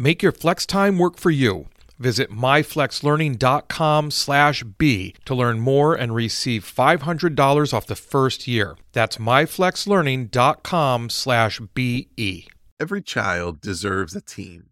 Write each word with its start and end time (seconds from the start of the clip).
Make 0.00 0.22
your 0.22 0.32
flex 0.32 0.64
time 0.64 0.96
work 0.96 1.18
for 1.18 1.30
you. 1.30 1.66
Visit 1.98 2.30
myflexlearning.com 2.30 4.10
slash 4.10 4.62
B 4.78 5.14
to 5.26 5.34
learn 5.34 5.60
more 5.60 5.94
and 5.94 6.14
receive 6.14 6.64
$500 6.64 7.74
off 7.74 7.86
the 7.86 7.94
first 7.94 8.48
year. 8.48 8.78
That's 8.92 9.18
myflexlearning.com 9.18 11.10
slash 11.10 11.60
BE. 11.74 12.48
Every 12.80 13.02
child 13.02 13.60
deserves 13.60 14.16
a 14.16 14.22
team. 14.22 14.70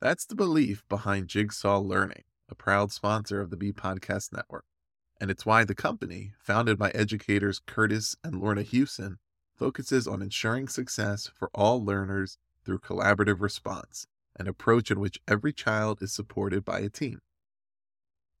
That's 0.00 0.26
the 0.26 0.34
belief 0.34 0.82
behind 0.88 1.28
Jigsaw 1.28 1.78
Learning, 1.78 2.24
a 2.48 2.56
proud 2.56 2.90
sponsor 2.90 3.40
of 3.40 3.50
the 3.50 3.56
B 3.56 3.70
Podcast 3.70 4.32
Network. 4.32 4.64
And 5.20 5.30
it's 5.30 5.46
why 5.46 5.62
the 5.62 5.76
company, 5.76 6.32
founded 6.40 6.76
by 6.76 6.90
educators 6.90 7.60
Curtis 7.64 8.16
and 8.24 8.40
Lorna 8.40 8.62
Hewson, 8.62 9.18
focuses 9.54 10.08
on 10.08 10.22
ensuring 10.22 10.66
success 10.66 11.30
for 11.32 11.52
all 11.54 11.84
learners 11.84 12.38
through 12.64 12.80
collaborative 12.80 13.40
response 13.40 14.08
an 14.38 14.46
approach 14.46 14.90
in 14.90 15.00
which 15.00 15.20
every 15.26 15.52
child 15.52 16.02
is 16.02 16.12
supported 16.12 16.64
by 16.64 16.80
a 16.80 16.88
team. 16.88 17.20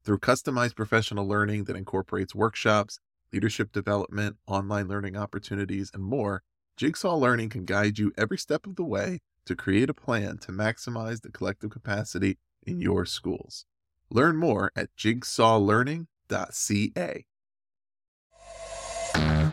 Through 0.04 0.18
customized 0.18 0.76
professional 0.76 1.26
learning 1.26 1.64
that 1.64 1.76
incorporates 1.76 2.34
workshops, 2.34 3.00
leadership 3.32 3.72
development, 3.72 4.36
online 4.46 4.88
learning 4.88 5.16
opportunities, 5.16 5.90
and 5.92 6.02
more, 6.02 6.42
Jigsaw 6.76 7.16
Learning 7.16 7.48
can 7.48 7.64
guide 7.64 7.98
you 7.98 8.12
every 8.18 8.38
step 8.38 8.66
of 8.66 8.76
the 8.76 8.84
way 8.84 9.20
to 9.46 9.56
create 9.56 9.88
a 9.88 9.94
plan 9.94 10.36
to 10.38 10.52
maximize 10.52 11.22
the 11.22 11.32
collective 11.32 11.70
capacity 11.70 12.38
in 12.66 12.80
your 12.80 13.06
schools. 13.06 13.64
Learn 14.10 14.36
more 14.36 14.70
at 14.76 14.94
jigsawlearning.ca. 14.96 17.24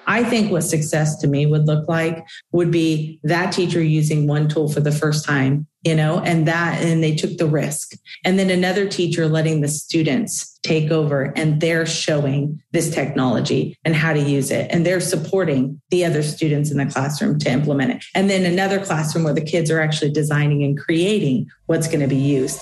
I 0.08 0.24
think 0.24 0.52
what 0.52 0.62
success 0.62 1.18
to 1.18 1.28
me 1.28 1.46
would 1.46 1.66
look 1.66 1.88
like 1.88 2.26
would 2.52 2.72
be 2.72 3.20
that 3.24 3.52
teacher 3.52 3.82
using 3.82 4.28
one 4.28 4.48
tool 4.48 4.70
for 4.70 4.80
the 4.80 4.92
first 4.92 5.26
time, 5.26 5.68
you 5.84 5.96
know, 5.96 6.20
and 6.20 6.48
that, 6.48 6.82
and 6.82 7.04
they 7.04 7.16
took 7.16 7.38
the 7.38 7.46
risk. 7.46 7.94
And 8.24 8.38
then 8.38 8.50
another 8.50 8.88
teacher 8.88 9.28
letting 9.28 9.62
the 9.62 9.68
students 9.68 10.60
take 10.64 10.92
over 10.92 11.34
and 11.36 11.60
they're 11.60 11.86
showing 11.86 12.62
this 12.72 12.90
technology 12.90 13.78
and 13.84 13.96
how 13.96 14.14
to 14.14 14.20
use 14.20 14.50
it. 14.50 14.68
And 14.72 14.86
they're 14.86 15.02
supporting 15.02 15.82
the 15.90 16.06
other 16.06 16.24
students 16.24 16.72
in 16.72 16.78
the 16.78 16.86
classroom 16.86 17.38
to 17.40 17.50
implement 17.50 17.92
it. 17.92 18.06
And 18.16 18.30
then 18.30 18.46
another 18.46 18.84
classroom 18.84 19.26
where 19.26 19.34
the 19.34 19.42
kids 19.42 19.70
are 19.70 19.82
actually 19.82 20.12
designing 20.12 20.64
and 20.64 20.78
creating 20.78 21.50
what's 21.66 21.88
going 21.88 22.02
to 22.02 22.08
be 22.08 22.16
used. 22.16 22.62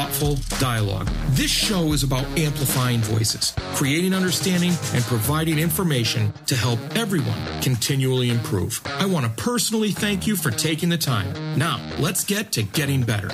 thoughtful 0.00 0.38
dialogue. 0.58 1.06
This 1.32 1.50
show 1.50 1.92
is 1.92 2.02
about 2.02 2.24
amplifying 2.38 3.00
voices, 3.00 3.52
creating 3.74 4.14
understanding, 4.14 4.72
and 4.94 5.04
providing 5.04 5.58
information 5.58 6.32
to 6.46 6.56
help 6.56 6.78
everyone 6.96 7.36
continually 7.60 8.30
improve. 8.30 8.80
I 8.86 9.04
want 9.04 9.26
to 9.26 9.42
personally 9.42 9.90
thank 9.90 10.26
you 10.26 10.36
for 10.36 10.50
taking 10.50 10.88
the 10.88 10.96
time. 10.96 11.34
Now, 11.58 11.78
let's 11.98 12.24
get 12.24 12.50
to 12.52 12.62
getting 12.62 13.02
better. 13.02 13.28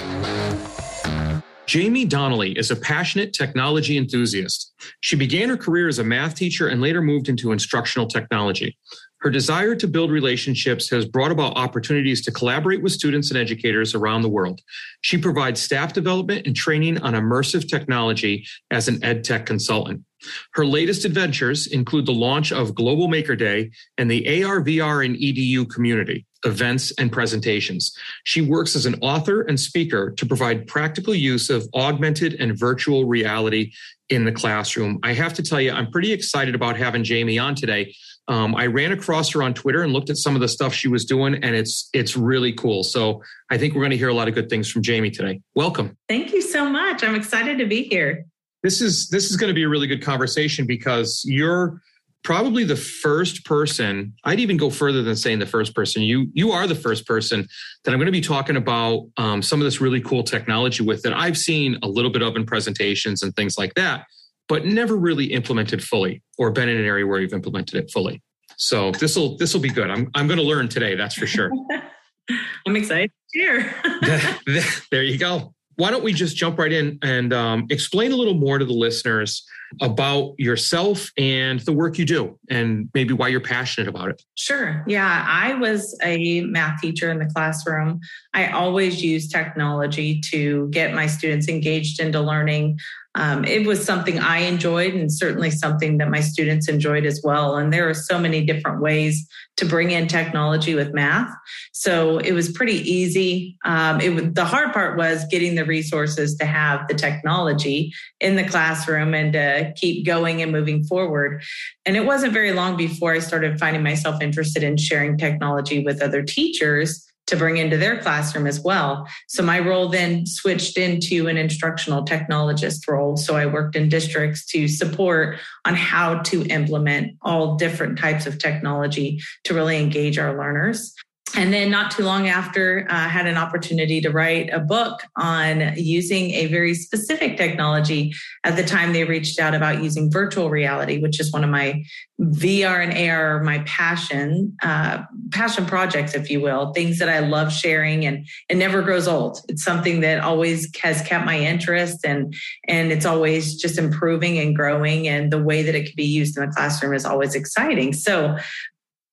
Jaime 1.68 2.04
Donally 2.04 2.56
is 2.58 2.72
a 2.72 2.76
passionate 2.76 3.32
technology 3.32 3.96
enthusiast. 3.96 4.72
She 5.00 5.14
began 5.14 5.48
her 5.48 5.56
career 5.56 5.86
as 5.86 6.00
a 6.00 6.04
math 6.04 6.34
teacher 6.34 6.66
and 6.66 6.80
later 6.80 7.00
moved 7.00 7.28
into 7.28 7.52
instructional 7.52 8.08
technology. 8.08 8.76
Her 9.26 9.30
desire 9.30 9.74
to 9.74 9.88
build 9.88 10.12
relationships 10.12 10.88
has 10.90 11.04
brought 11.04 11.32
about 11.32 11.56
opportunities 11.56 12.24
to 12.26 12.30
collaborate 12.30 12.80
with 12.80 12.92
students 12.92 13.28
and 13.28 13.36
educators 13.36 13.92
around 13.92 14.22
the 14.22 14.28
world. 14.28 14.60
She 15.00 15.18
provides 15.18 15.60
staff 15.60 15.92
development 15.92 16.46
and 16.46 16.54
training 16.54 16.98
on 16.98 17.14
immersive 17.14 17.68
technology 17.68 18.46
as 18.70 18.86
an 18.86 19.02
ed 19.02 19.24
tech 19.24 19.44
consultant. 19.44 20.04
Her 20.52 20.64
latest 20.64 21.04
adventures 21.04 21.66
include 21.66 22.06
the 22.06 22.12
launch 22.12 22.52
of 22.52 22.76
Global 22.76 23.08
Maker 23.08 23.34
Day 23.34 23.72
and 23.98 24.08
the 24.08 24.44
AR, 24.44 24.60
VR, 24.60 25.04
and 25.04 25.16
EDU 25.16 25.68
community, 25.70 26.24
events, 26.44 26.92
and 26.96 27.10
presentations. 27.10 27.98
She 28.22 28.42
works 28.42 28.76
as 28.76 28.86
an 28.86 28.94
author 29.02 29.42
and 29.42 29.58
speaker 29.58 30.12
to 30.12 30.24
provide 30.24 30.68
practical 30.68 31.16
use 31.16 31.50
of 31.50 31.68
augmented 31.74 32.34
and 32.34 32.56
virtual 32.56 33.06
reality 33.06 33.72
in 34.08 34.24
the 34.24 34.30
classroom. 34.30 35.00
I 35.02 35.14
have 35.14 35.34
to 35.34 35.42
tell 35.42 35.60
you, 35.60 35.72
I'm 35.72 35.90
pretty 35.90 36.12
excited 36.12 36.54
about 36.54 36.76
having 36.76 37.04
Jaime 37.04 37.40
on 37.40 37.56
today 37.56 37.92
um, 38.28 38.54
I 38.56 38.66
ran 38.66 38.92
across 38.92 39.30
her 39.32 39.42
on 39.42 39.54
Twitter 39.54 39.82
and 39.82 39.92
looked 39.92 40.10
at 40.10 40.16
some 40.16 40.34
of 40.34 40.40
the 40.40 40.48
stuff 40.48 40.74
she 40.74 40.88
was 40.88 41.04
doing, 41.04 41.34
and 41.34 41.54
it's 41.54 41.88
it's 41.92 42.16
really 42.16 42.52
cool. 42.52 42.82
So 42.82 43.22
I 43.50 43.58
think 43.58 43.74
we're 43.74 43.82
going 43.82 43.90
to 43.92 43.96
hear 43.96 44.08
a 44.08 44.14
lot 44.14 44.28
of 44.28 44.34
good 44.34 44.50
things 44.50 44.70
from 44.70 44.82
Jaime 44.84 45.10
today. 45.10 45.40
Welcome. 45.54 45.96
Thank 46.08 46.32
you 46.32 46.42
so 46.42 46.68
much. 46.68 47.04
I'm 47.04 47.14
excited 47.14 47.58
to 47.58 47.66
be 47.66 47.84
here. 47.84 48.24
This 48.62 48.80
is 48.80 49.08
this 49.08 49.30
is 49.30 49.36
going 49.36 49.48
to 49.48 49.54
be 49.54 49.62
a 49.62 49.68
really 49.68 49.86
good 49.86 50.02
conversation 50.02 50.66
because 50.66 51.22
you're 51.24 51.80
probably 52.24 52.64
the 52.64 52.74
first 52.74 53.44
person. 53.44 54.12
I'd 54.24 54.40
even 54.40 54.56
go 54.56 54.70
further 54.70 55.04
than 55.04 55.14
saying 55.14 55.38
the 55.38 55.46
first 55.46 55.72
person. 55.76 56.02
You 56.02 56.26
you 56.32 56.50
are 56.50 56.66
the 56.66 56.74
first 56.74 57.06
person 57.06 57.46
that 57.84 57.92
I'm 57.92 57.98
going 57.98 58.06
to 58.06 58.12
be 58.12 58.20
talking 58.20 58.56
about 58.56 59.06
um, 59.16 59.40
some 59.40 59.60
of 59.60 59.64
this 59.64 59.80
really 59.80 60.00
cool 60.00 60.24
technology 60.24 60.82
with 60.82 61.02
that 61.02 61.12
I've 61.12 61.38
seen 61.38 61.78
a 61.84 61.86
little 61.86 62.10
bit 62.10 62.22
of 62.22 62.34
in 62.34 62.44
presentations 62.44 63.22
and 63.22 63.34
things 63.36 63.56
like 63.56 63.74
that 63.74 64.06
but 64.48 64.64
never 64.64 64.96
really 64.96 65.26
implemented 65.32 65.82
fully 65.82 66.22
or 66.38 66.50
been 66.50 66.68
in 66.68 66.78
an 66.78 66.84
area 66.84 67.06
where 67.06 67.20
you've 67.20 67.32
implemented 67.32 67.74
it 67.82 67.90
fully. 67.90 68.22
So 68.56 68.92
this 68.92 69.16
will 69.16 69.36
this 69.36 69.52
will 69.52 69.60
be 69.60 69.68
good. 69.68 69.90
I'm 69.90 70.10
I'm 70.14 70.26
going 70.26 70.38
to 70.38 70.44
learn 70.44 70.68
today. 70.68 70.94
That's 70.94 71.14
for 71.14 71.26
sure. 71.26 71.50
I'm 72.66 72.76
excited. 72.76 73.10
Here. 73.32 73.74
there 74.90 75.02
you 75.02 75.18
go. 75.18 75.52
Why 75.76 75.90
don't 75.90 76.02
we 76.02 76.14
just 76.14 76.36
jump 76.36 76.58
right 76.58 76.72
in 76.72 76.98
and 77.02 77.34
um, 77.34 77.66
explain 77.68 78.10
a 78.12 78.16
little 78.16 78.34
more 78.34 78.58
to 78.58 78.64
the 78.64 78.72
listeners 78.72 79.44
about 79.82 80.34
yourself 80.38 81.10
and 81.18 81.60
the 81.60 81.72
work 81.72 81.98
you 81.98 82.06
do, 82.06 82.38
and 82.48 82.88
maybe 82.94 83.12
why 83.12 83.28
you're 83.28 83.40
passionate 83.40 83.86
about 83.86 84.08
it? 84.08 84.22
Sure. 84.36 84.82
Yeah, 84.86 85.26
I 85.28 85.52
was 85.54 85.98
a 86.02 86.40
math 86.42 86.80
teacher 86.80 87.10
in 87.10 87.18
the 87.18 87.26
classroom. 87.26 88.00
I 88.32 88.48
always 88.48 89.02
use 89.02 89.28
technology 89.28 90.18
to 90.30 90.68
get 90.70 90.94
my 90.94 91.06
students 91.06 91.46
engaged 91.46 92.00
into 92.00 92.20
learning 92.20 92.78
um, 93.16 93.44
it 93.44 93.66
was 93.66 93.82
something 93.82 94.18
I 94.18 94.38
enjoyed 94.40 94.94
and 94.94 95.10
certainly 95.10 95.50
something 95.50 95.98
that 95.98 96.10
my 96.10 96.20
students 96.20 96.68
enjoyed 96.68 97.06
as 97.06 97.22
well. 97.24 97.56
And 97.56 97.72
there 97.72 97.88
are 97.88 97.94
so 97.94 98.18
many 98.18 98.44
different 98.44 98.82
ways 98.82 99.26
to 99.56 99.64
bring 99.64 99.90
in 99.90 100.06
technology 100.06 100.74
with 100.74 100.92
math. 100.92 101.30
So 101.72 102.18
it 102.18 102.32
was 102.32 102.52
pretty 102.52 102.74
easy. 102.74 103.56
Um, 103.64 104.00
it 104.02 104.34
the 104.34 104.44
hard 104.44 104.74
part 104.74 104.98
was 104.98 105.24
getting 105.30 105.54
the 105.54 105.64
resources 105.64 106.36
to 106.36 106.44
have 106.44 106.86
the 106.88 106.94
technology 106.94 107.92
in 108.20 108.36
the 108.36 108.44
classroom 108.44 109.14
and 109.14 109.32
to 109.32 109.72
keep 109.76 110.04
going 110.04 110.42
and 110.42 110.52
moving 110.52 110.84
forward. 110.84 111.42
And 111.86 111.96
it 111.96 112.04
wasn't 112.04 112.34
very 112.34 112.52
long 112.52 112.76
before 112.76 113.14
I 113.14 113.20
started 113.20 113.58
finding 113.58 113.82
myself 113.82 114.20
interested 114.20 114.62
in 114.62 114.76
sharing 114.76 115.16
technology 115.16 115.82
with 115.82 116.02
other 116.02 116.22
teachers 116.22 117.06
to 117.26 117.36
bring 117.36 117.56
into 117.56 117.76
their 117.76 118.00
classroom 118.00 118.46
as 118.46 118.60
well. 118.60 119.06
So 119.28 119.42
my 119.42 119.58
role 119.58 119.88
then 119.88 120.26
switched 120.26 120.78
into 120.78 121.26
an 121.28 121.36
instructional 121.36 122.04
technologist 122.04 122.88
role. 122.88 123.16
So 123.16 123.36
I 123.36 123.46
worked 123.46 123.76
in 123.76 123.88
districts 123.88 124.46
to 124.46 124.68
support 124.68 125.38
on 125.64 125.74
how 125.74 126.20
to 126.20 126.44
implement 126.46 127.16
all 127.22 127.56
different 127.56 127.98
types 127.98 128.26
of 128.26 128.38
technology 128.38 129.20
to 129.44 129.54
really 129.54 129.78
engage 129.78 130.18
our 130.18 130.36
learners. 130.36 130.94
And 131.34 131.52
then 131.52 131.70
not 131.70 131.90
too 131.90 132.04
long 132.04 132.28
after 132.28 132.86
i 132.88 133.04
uh, 133.04 133.08
had 133.08 133.26
an 133.26 133.36
opportunity 133.36 134.00
to 134.00 134.10
write 134.10 134.48
a 134.52 134.60
book 134.60 135.00
on 135.16 135.72
using 135.76 136.30
a 136.30 136.46
very 136.46 136.74
specific 136.74 137.36
technology. 137.36 138.12
At 138.44 138.56
the 138.56 138.62
time 138.62 138.92
they 138.92 139.04
reached 139.04 139.38
out 139.40 139.54
about 139.54 139.82
using 139.82 140.10
virtual 140.10 140.50
reality 140.50 141.00
which 141.00 141.20
is 141.20 141.32
one 141.32 141.44
of 141.44 141.50
my 141.50 141.84
vr 142.20 142.82
and 142.82 143.10
ar 143.10 143.42
my 143.42 143.58
passion 143.66 144.56
uh, 144.62 145.02
passion 145.32 145.66
projects 145.66 146.14
if 146.14 146.30
you 146.30 146.40
will 146.40 146.72
things 146.72 146.98
that 146.98 147.08
i 147.08 147.18
love 147.18 147.52
sharing 147.52 148.06
and 148.06 148.26
it 148.48 148.56
never 148.56 148.82
grows 148.82 149.08
old. 149.08 149.40
It's 149.48 149.64
something 149.64 150.00
that 150.00 150.20
always 150.20 150.70
has 150.82 151.02
kept 151.02 151.26
my 151.26 151.38
interest 151.38 152.04
and 152.04 152.34
and 152.68 152.92
it's 152.92 153.06
always 153.06 153.56
just 153.56 153.78
improving 153.78 154.38
and 154.38 154.54
growing 154.54 155.08
and 155.08 155.32
the 155.32 155.42
way 155.42 155.62
that 155.62 155.74
it 155.74 155.86
can 155.86 155.94
be 155.96 156.04
used 156.04 156.36
in 156.36 156.46
the 156.46 156.52
classroom 156.52 156.94
is 156.94 157.04
always 157.04 157.34
exciting. 157.34 157.92
So 157.92 158.36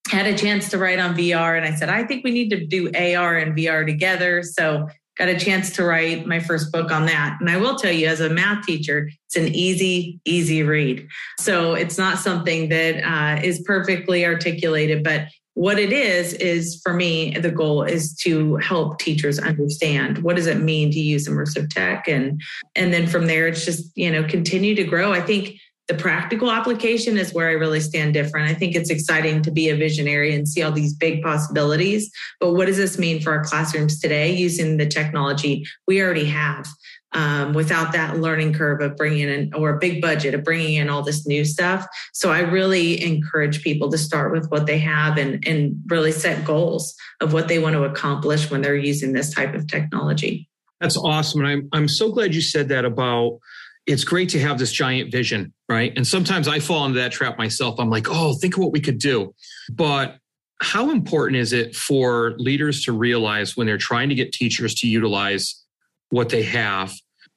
had 0.10 0.28
a 0.28 0.38
chance 0.38 0.70
to 0.70 0.78
write 0.78 1.00
on 1.00 1.16
VR 1.16 1.58
and 1.58 1.66
I 1.66 1.76
said, 1.76 1.90
I 1.90 2.04
think 2.04 2.24
we 2.24 2.32
need 2.32 2.50
to 2.50 2.66
do 2.66 2.88
AR 2.88 3.38
and 3.38 3.56
VR 3.56 3.86
together. 3.86 4.44
So 4.44 4.88
got 5.18 5.30
a 5.30 5.38
chance 5.38 5.72
to 5.76 5.84
write 5.84 6.26
my 6.26 6.40
first 6.40 6.72
book 6.72 6.92
on 6.92 7.06
that. 7.06 7.38
And 7.40 7.50
I 7.50 7.58
will 7.58 7.76
tell 7.76 7.92
you, 7.92 8.08
as 8.08 8.20
a 8.20 8.30
math 8.30 8.66
teacher, 8.66 9.10
it's 9.28 9.36
an 9.36 9.54
easy, 9.54 10.20
easy 10.26 10.64
read. 10.64 11.08
So 11.40 11.74
it's 11.74 11.98
not 11.98 12.18
something 12.18 12.70
that 12.70 13.04
uh, 13.04 13.42
is 13.42 13.62
perfectly 13.66 14.26
articulated, 14.26 15.04
but 15.04 15.28
what 15.56 15.78
it 15.78 15.94
is 15.94 16.34
is 16.34 16.82
for 16.84 16.94
me 16.94 17.38
the 17.38 17.52
goal 17.52 17.84
is 17.84 18.16
to 18.16 18.56
help 18.58 18.98
teachers 19.00 19.38
understand 19.38 20.18
what 20.20 20.36
does 20.36 20.48
it 20.48 20.60
mean 20.60 20.92
to 20.92 21.00
use 21.00 21.28
immersive 21.28 21.70
tech 21.70 22.08
and 22.08 22.42
and 22.76 22.92
then 22.92 23.06
from 23.06 23.28
there 23.28 23.48
it's 23.48 23.64
just 23.64 23.96
you 23.96 24.12
know 24.12 24.24
continue 24.24 24.74
to 24.74 24.84
grow 24.84 25.14
i 25.14 25.22
think 25.22 25.56
the 25.88 25.94
practical 25.94 26.50
application 26.50 27.18
is 27.18 27.34
where 27.34 27.50
I 27.50 27.54
really 27.54 27.82
stand 27.82 28.14
different. 28.14 28.50
I 28.50 28.54
think 28.54 28.76
it's 28.76 28.90
exciting 28.90 29.42
to 29.42 29.52
be 29.52 29.70
a 29.70 29.76
visionary 29.76 30.34
and 30.34 30.48
see 30.48 30.64
all 30.64 30.72
these 30.72 30.94
big 30.94 31.22
possibilities. 31.22 32.10
But 32.40 32.54
what 32.54 32.68
does 32.68 32.78
this 32.78 32.98
mean 32.98 33.22
for 33.22 33.32
our 33.34 33.44
classrooms 33.44 34.00
today 34.00 34.34
using 34.34 34.78
the 34.78 34.86
technology 34.86 35.66
we 35.88 36.02
already 36.02 36.26
have? 36.26 36.68
Um, 37.16 37.54
without 37.54 37.92
that 37.92 38.18
learning 38.18 38.54
curve 38.54 38.82
of 38.82 38.98
bringing 38.98 39.30
in 39.30 39.54
or 39.54 39.70
a 39.70 39.78
big 39.78 40.02
budget 40.02 40.34
of 40.34 40.44
bringing 40.44 40.74
in 40.74 40.90
all 40.90 41.04
this 41.04 41.28
new 41.28 41.46
stuff. 41.46 41.86
So 42.12 42.32
I 42.32 42.40
really 42.40 43.04
encourage 43.04 43.62
people 43.62 43.92
to 43.92 44.00
start 44.00 44.32
with 44.32 44.50
what 44.50 44.66
they 44.66 44.80
have 44.80 45.20
and, 45.20 45.48
and 45.48 45.76
really 45.90 46.12
set 46.12 46.44
goals 46.44 46.96
of 47.22 47.32
what 47.32 47.50
they 47.50 47.60
want 47.60 47.76
to 47.76 47.84
accomplish 47.84 48.50
when 48.50 48.64
they're 48.64 48.76
using 48.76 49.14
this 49.14 49.32
type 49.32 49.54
of 49.54 49.68
technology. 49.68 50.50
That's 50.82 50.98
awesome. 50.98 51.42
And 51.42 51.50
I'm, 51.50 51.70
I'm 51.72 51.88
so 51.88 52.12
glad 52.12 52.34
you 52.34 52.42
said 52.42 52.70
that 52.70 52.84
about 52.84 53.38
it's 53.86 54.04
great 54.04 54.30
to 54.30 54.40
have 54.40 54.58
this 54.58 54.72
giant 54.72 55.12
vision, 55.12 55.54
right? 55.74 55.94
And 55.96 56.08
sometimes 56.08 56.48
I 56.48 56.60
fall 56.60 56.86
into 56.86 57.00
that 57.00 57.12
trap 57.12 57.38
myself. 57.38 57.80
I'm 57.80 57.90
like, 57.90 58.08
oh, 58.10 58.34
think 58.36 58.56
of 58.56 58.64
what 58.64 58.72
we 58.72 58.80
could 58.80 59.00
do. 59.00 59.34
But 59.72 60.18
how 60.62 60.92
important 60.92 61.38
is 61.38 61.52
it 61.52 61.76
for 61.76 62.36
leaders 62.38 62.84
to 62.86 62.94
realize 62.94 63.58
when 63.58 63.68
they're 63.68 63.78
trying 63.78 64.10
to 64.10 64.16
get 64.16 64.32
teachers 64.32 64.74
to 64.76 64.88
utilize 64.88 65.62
what 66.10 66.30
they 66.30 66.44
have? 66.44 66.94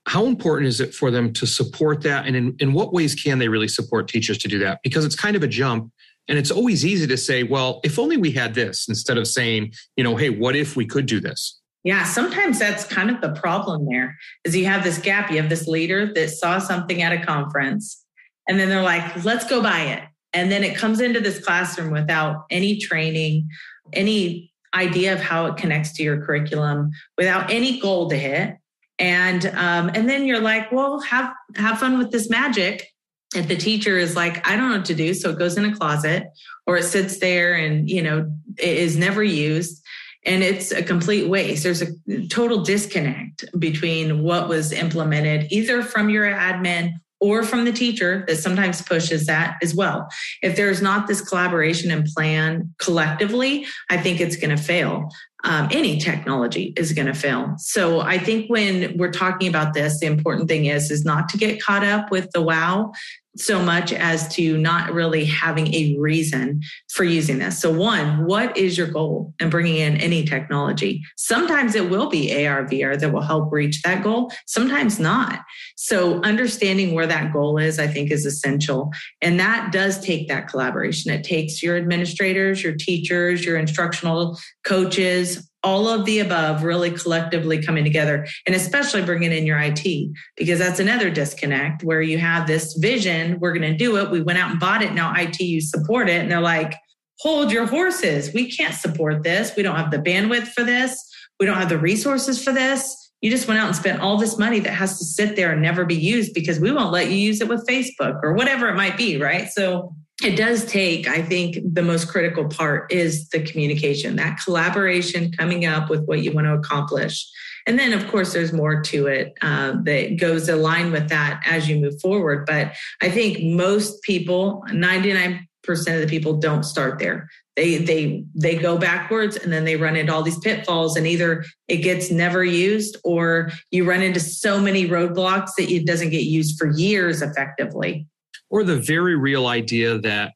How 0.07 0.27
important 0.27 0.69
is 0.69 0.81
it 0.81 0.95
for 0.95 1.11
them 1.11 1.33
to 1.33 1.47
support 1.47 2.03
that? 2.03 2.27
And 2.27 2.37
in, 2.37 2.57
in 2.61 2.73
what 2.73 2.93
ways 2.93 3.15
can 3.17 3.41
they 3.41 3.49
really 3.49 3.67
support 3.67 4.07
teachers 4.07 4.39
to 4.39 4.49
do 4.49 4.61
that? 4.61 4.79
Because 4.85 5.05
it's 5.05 5.17
kind 5.17 5.35
of 5.35 5.43
a 5.43 5.49
jump. 5.49 5.91
And 6.29 6.39
it's 6.39 6.51
always 6.51 6.85
easy 6.85 7.07
to 7.07 7.17
say, 7.17 7.43
well, 7.43 7.81
if 7.85 7.99
only 7.99 8.17
we 8.17 8.31
had 8.33 8.55
this 8.55 8.89
instead 8.89 9.19
of 9.19 9.27
saying, 9.27 9.73
you 9.97 10.05
know, 10.05 10.17
hey, 10.17 10.31
what 10.31 10.55
if 10.55 10.77
we 10.77 10.87
could 10.87 11.07
do 11.07 11.21
this? 11.21 11.61
Yeah, 11.83 12.05
sometimes 12.05 12.59
that's 12.59 12.85
kind 12.85 13.11
of 13.11 13.21
the 13.21 13.31
problem 13.41 13.87
there 13.89 14.17
is 14.45 14.57
you 14.57 14.65
have 14.67 14.83
this 14.83 14.99
gap. 14.99 15.31
You 15.31 15.37
have 15.41 15.49
this 15.49 15.69
leader 15.69 16.13
that 16.15 16.31
saw 16.31 16.59
something 16.59 17.01
at 17.01 17.13
a 17.13 17.25
conference 17.25 18.05
and 18.49 18.59
then 18.59 18.69
they're 18.69 18.83
like, 18.83 19.25
let's 19.25 19.49
go 19.49 19.63
buy 19.63 19.81
it. 19.81 20.03
And 20.33 20.51
then 20.51 20.65
it 20.65 20.77
comes 20.77 21.01
into 21.01 21.21
this 21.21 21.45
classroom 21.45 21.93
without 21.93 22.45
any 22.51 22.79
training, 22.79 23.49
any 23.93 24.53
idea 24.75 25.13
of 25.13 25.21
how 25.21 25.47
it 25.47 25.57
connects 25.57 25.95
to 25.95 26.03
your 26.03 26.25
curriculum, 26.25 26.91
without 27.17 27.51
any 27.51 27.81
goal 27.81 28.11
to 28.11 28.17
hit. 28.17 28.57
And 28.99 29.47
um, 29.47 29.91
and 29.95 30.09
then 30.09 30.27
you're 30.27 30.41
like, 30.41 30.71
well, 30.73 31.01
have 31.01 31.33
have 31.57 31.79
fun 31.79 31.99
with 31.99 32.13
this 32.13 32.31
magic. 32.31 32.87
And 33.35 33.49
the 33.49 33.57
teacher 33.57 33.99
is 33.99 34.15
like, 34.15 34.47
I 34.47 34.57
don't 34.57 34.71
know 34.71 34.77
what 34.77 34.87
to 34.87 34.95
do. 34.95 35.13
So 35.13 35.31
it 35.31 35.39
goes 35.39 35.57
in 35.59 35.65
a 35.65 35.77
closet 35.77 36.29
or 36.67 36.77
it 36.77 36.85
sits 36.85 37.19
there 37.19 37.55
and, 37.55 37.91
you 37.91 38.01
know, 38.01 38.31
it 38.57 38.77
is 38.79 38.97
never 38.97 39.23
used 39.23 39.85
and 40.25 40.43
it's 40.43 40.73
a 40.73 40.83
complete 40.83 41.29
waste. 41.29 41.63
There's 41.63 41.83
a 41.83 42.27
total 42.29 42.63
disconnect 42.63 43.45
between 43.59 44.23
what 44.23 44.49
was 44.49 44.73
implemented 44.73 45.47
either 45.51 45.83
from 45.83 46.11
your 46.11 46.25
admin 46.25 46.93
or 47.21 47.43
from 47.43 47.65
the 47.65 47.73
teacher 47.73 48.25
that 48.29 48.37
sometimes 48.37 48.83
pushes 48.83 49.27
that 49.27 49.57
as 49.63 49.75
well. 49.75 50.09
If 50.43 50.57
there's 50.57 50.83
not 50.83 51.07
this 51.07 51.21
collaboration 51.21 51.91
and 51.91 52.05
plan 52.05 52.75
collectively, 52.79 53.67
I 53.91 53.97
think 53.97 54.21
it's 54.21 54.37
going 54.37 54.55
to 54.55 54.63
fail. 54.63 55.11
Um, 55.45 55.69
any 55.71 55.99
technology 55.99 56.75
is 56.77 56.93
going 56.93 57.07
to 57.07 57.15
fail. 57.15 57.55
So 57.59 58.01
I 58.01 58.19
think 58.19 58.49
when 58.49 58.97
we're 58.97 59.13
talking 59.13 59.49
about 59.49 59.75
this, 59.75 60.01
the 60.01 60.07
important 60.07 60.49
thing 60.49 60.67
is 60.67 60.91
is 60.91 61.05
not 61.05 61.29
to 61.31 61.39
get 61.39 61.63
caught 61.63 61.85
up 61.85 62.11
with 62.11 62.31
the 62.33 62.43
wow 62.43 62.93
so 63.37 63.63
much 63.63 63.93
as 63.93 64.29
to 64.35 64.57
not 64.59 64.93
really 64.93 65.25
having 65.25 65.73
a 65.75 65.97
reason 65.99 66.61
for 66.93 67.05
using 67.05 67.39
this. 67.39 67.61
So, 67.61 67.73
one, 67.73 68.25
what 68.27 68.57
is 68.57 68.77
your 68.77 68.87
goal 68.87 69.35
in 69.41 69.51
bringing 69.51 69.77
in 69.77 69.97
any 69.97 70.25
technology? 70.25 71.03
Sometimes 71.17 71.75
it 71.75 71.91
will 71.91 72.09
be 72.09 72.47
AR, 72.47 72.65
VR 72.65 72.99
that 72.99 73.13
will 73.13 73.21
help 73.21 73.53
reach 73.53 73.83
that 73.83 74.03
goal, 74.03 74.33
sometimes 74.47 74.99
not. 74.99 75.41
So, 75.77 76.21
understanding 76.23 76.95
where 76.95 77.07
that 77.07 77.33
goal 77.33 77.59
is, 77.59 77.79
I 77.79 77.87
think, 77.87 78.11
is 78.11 78.27
essential. 78.27 78.91
And 79.23 79.39
that 79.41 79.73
does 79.73 80.01
take 80.01 80.29
that 80.29 80.49
collaboration. 80.49 81.13
It 81.13 81.25
takes 81.25 81.63
your 81.63 81.77
administrators, 81.77 82.63
your 82.63 82.75
teachers, 82.75 83.45
your 83.45 83.57
instructional 83.57 84.39
coaches, 84.65 85.49
all 85.67 85.89
of 85.89 86.05
the 86.05 86.21
above 86.21 86.63
really 86.63 86.93
collectively 86.93 87.61
coming 87.61 87.83
together 87.83 88.25
and 88.47 88.55
especially 88.55 89.03
bringing 89.03 89.33
in 89.33 89.45
your 89.45 89.59
IT 89.59 90.09
because 90.37 90.61
that's 90.61 90.79
another 90.79 91.11
disconnect 91.11 91.83
where 91.83 92.01
you 92.01 92.19
have 92.19 92.47
this 92.47 92.75
vision, 92.75 93.37
we're 93.41 93.53
going 93.53 93.73
to 93.73 93.77
do 93.77 93.97
it. 93.97 94.09
We 94.09 94.23
went 94.23 94.39
out 94.39 94.53
and 94.53 94.61
bought 94.61 94.81
it. 94.81 94.95
Now 94.95 95.13
IT, 95.17 95.41
you 95.41 95.61
support 95.61 96.09
it. 96.09 96.23
And 96.23 96.31
they're 96.31 96.41
like, 96.41 96.75
hold 97.19 97.51
your 97.51 97.67
horses. 97.67 98.33
We 98.33 98.49
can't 98.49 98.75
support 98.75 99.25
this. 99.25 99.57
We 99.57 99.65
don't 99.65 99.75
have 99.75 99.91
the 99.91 99.99
bandwidth 99.99 100.49
for 100.49 100.63
this. 100.63 100.97
We 101.41 101.47
don't 101.47 101.59
have 101.59 101.69
the 101.69 101.79
resources 101.79 102.43
for 102.43 102.53
this. 102.53 103.11
You 103.21 103.33
just 103.33 103.49
went 103.49 103.59
out 103.59 103.67
and 103.67 103.75
spent 103.75 104.01
all 104.01 104.19
this 104.19 104.39
money 104.39 104.61
that 104.61 104.73
has 104.73 104.99
to 105.01 105.05
sit 105.05 105.35
there 105.35 105.51
and 105.51 105.61
never 105.61 105.85
be 105.85 105.97
used 105.97 106.33
because 106.33 106.61
we 106.61 106.71
won't 106.71 106.93
let 106.93 107.11
you 107.11 107.17
use 107.17 107.41
it 107.41 107.49
with 107.49 107.67
Facebook 107.67 108.21
or 108.23 108.35
whatever 108.35 108.69
it 108.69 108.77
might 108.77 108.97
be, 108.97 109.21
right? 109.21 109.49
So 109.49 109.93
it 110.23 110.37
does 110.37 110.65
take, 110.65 111.07
I 111.07 111.21
think, 111.21 111.59
the 111.63 111.83
most 111.83 112.09
critical 112.09 112.49
part 112.49 112.91
is 112.91 113.29
the 113.29 113.43
communication, 113.43 114.17
that 114.17 114.39
collaboration 114.43 115.31
coming 115.33 115.67
up 115.67 115.91
with 115.91 116.05
what 116.07 116.23
you 116.23 116.33
want 116.33 116.47
to 116.47 116.55
accomplish. 116.55 117.29
And 117.67 117.79
then, 117.79 117.93
of 117.93 118.09
course, 118.09 118.33
there's 118.33 118.53
more 118.53 118.81
to 118.81 119.09
it 119.09 119.35
uh, 119.43 119.75
that 119.83 120.19
goes 120.19 120.49
aligned 120.49 120.93
with 120.93 121.09
that 121.11 121.43
as 121.45 121.69
you 121.69 121.79
move 121.79 122.01
forward. 122.01 122.47
But 122.47 122.73
I 123.03 123.11
think 123.11 123.43
most 123.43 124.01
people, 124.03 124.65
99% 124.71 125.41
of 125.69 126.01
the 126.01 126.07
people 126.09 126.39
don't 126.39 126.63
start 126.63 126.99
there. 126.99 127.29
They 127.57 127.79
they 127.79 128.23
they 128.35 128.55
go 128.55 128.77
backwards 128.77 129.37
and 129.37 129.51
then 129.51 129.65
they 129.65 129.77
run 129.77 129.97
into 129.97 130.15
all 130.15 130.23
these 130.23 130.39
pitfalls 130.39 130.95
and 130.95 131.07
either 131.07 131.43
it 131.69 131.79
gets 131.79 132.11
never 132.11 132.45
used 132.45 132.99
or 133.03 133.51
you 133.71 133.89
run 133.89 134.03
into 134.03 134.21
so 134.21 134.61
many 134.61 134.87
roadblocks 134.87 135.53
that 135.57 135.71
it 135.71 135.87
doesn't 135.87 136.11
get 136.11 136.25
used 136.25 136.59
for 136.59 136.71
years 136.71 137.23
effectively 137.23 138.07
or 138.51 138.65
the 138.65 138.77
very 138.77 139.17
real 139.17 139.47
idea 139.47 139.99
that 139.99 140.33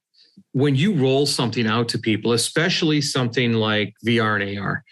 when 0.52 0.74
you 0.74 0.94
roll 0.94 1.26
something 1.26 1.66
out 1.66 1.88
to 1.90 1.98
people, 1.98 2.32
especially 2.32 3.00
something 3.00 3.52
like 3.54 3.94
VR 4.04 4.40
and 4.40 4.58
AR, 4.58 4.84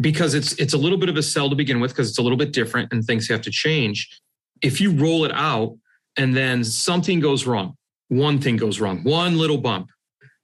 because 0.00 0.34
it's 0.34 0.52
it's 0.54 0.74
a 0.74 0.78
little 0.78 0.98
bit 0.98 1.08
of 1.08 1.16
a 1.16 1.22
sell 1.22 1.50
to 1.50 1.56
begin 1.56 1.80
with 1.80 1.90
because 1.92 2.08
it's 2.08 2.18
a 2.18 2.22
little 2.22 2.38
bit 2.38 2.52
different 2.52 2.92
and 2.92 3.04
things 3.04 3.28
have 3.28 3.42
to 3.42 3.50
change. 3.50 4.20
If 4.62 4.80
you 4.80 4.92
roll 4.92 5.24
it 5.24 5.32
out 5.32 5.76
and 6.16 6.36
then 6.36 6.64
something 6.64 7.20
goes 7.20 7.46
wrong, 7.46 7.76
one 8.08 8.40
thing 8.40 8.56
goes 8.56 8.80
wrong, 8.80 9.02
one 9.02 9.36
little 9.36 9.58
bump, 9.58 9.90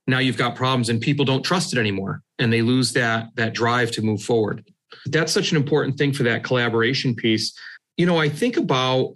now 0.06 0.18
you've 0.18 0.36
got 0.36 0.56
problems 0.56 0.88
and 0.88 1.00
people 1.00 1.24
don't 1.24 1.44
trust 1.44 1.72
it 1.72 1.78
anymore 1.78 2.22
and 2.38 2.52
they 2.52 2.62
lose 2.62 2.92
that 2.94 3.28
that 3.36 3.54
drive 3.54 3.90
to 3.92 4.02
move 4.02 4.22
forward. 4.22 4.64
That's 5.06 5.32
such 5.32 5.52
an 5.52 5.56
important 5.56 5.96
thing 5.96 6.12
for 6.12 6.24
that 6.24 6.42
collaboration 6.42 7.14
piece. 7.14 7.56
You 7.96 8.06
know, 8.06 8.18
I 8.18 8.28
think 8.28 8.56
about 8.56 9.14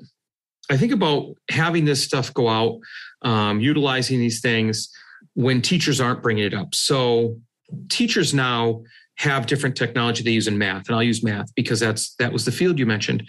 I 0.71 0.77
think 0.77 0.93
about 0.93 1.35
having 1.51 1.85
this 1.85 2.03
stuff 2.03 2.33
go 2.33 2.49
out, 2.49 2.79
um, 3.23 3.61
utilizing 3.61 4.19
these 4.19 4.41
things 4.41 4.91
when 5.35 5.61
teachers 5.61 6.01
aren't 6.01 6.23
bringing 6.23 6.45
it 6.45 6.55
up. 6.55 6.75
So 6.75 7.37
teachers 7.89 8.33
now 8.33 8.83
have 9.17 9.47
different 9.47 9.77
technology 9.77 10.23
they 10.23 10.31
use 10.31 10.49
in 10.49 10.59
math, 10.59 10.89
and 10.89 10.97
I'll 10.97 11.03
use 11.03 11.23
math 11.23 11.55
because 11.55 11.81
that's 11.81 12.15
that 12.17 12.33
was 12.33 12.45
the 12.45 12.53
field 12.53 12.79
you 12.79 12.87
mentioned. 12.87 13.25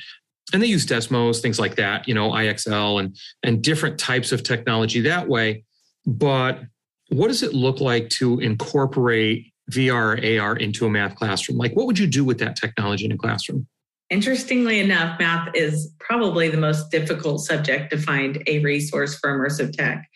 And 0.53 0.61
they 0.61 0.67
use 0.67 0.85
Desmos, 0.85 1.41
things 1.41 1.59
like 1.59 1.75
that, 1.75 2.07
you 2.07 2.13
know, 2.13 2.31
IXL 2.31 2.99
and 2.99 3.15
and 3.43 3.61
different 3.61 3.99
types 3.99 4.31
of 4.31 4.43
technology 4.43 5.01
that 5.01 5.27
way. 5.27 5.63
But 6.05 6.61
what 7.09 7.27
does 7.27 7.43
it 7.43 7.53
look 7.53 7.81
like 7.81 8.09
to 8.09 8.39
incorporate 8.39 9.51
VR 9.71 10.39
or 10.39 10.41
AR 10.41 10.55
into 10.55 10.85
a 10.85 10.89
math 10.89 11.15
classroom? 11.15 11.57
Like, 11.57 11.75
what 11.75 11.87
would 11.87 11.99
you 11.99 12.07
do 12.07 12.23
with 12.23 12.39
that 12.39 12.55
technology 12.55 13.05
in 13.05 13.11
a 13.11 13.17
classroom? 13.17 13.67
Interestingly 14.09 14.79
enough, 14.79 15.19
math 15.19 15.49
is 15.55 15.91
probably 15.99 16.49
the 16.49 16.57
most 16.57 16.91
difficult 16.91 17.41
subject 17.41 17.91
to 17.91 17.97
find 17.97 18.43
a 18.47 18.59
resource 18.59 19.17
for 19.17 19.35
immersive 19.35 19.75
tech. 19.75 20.07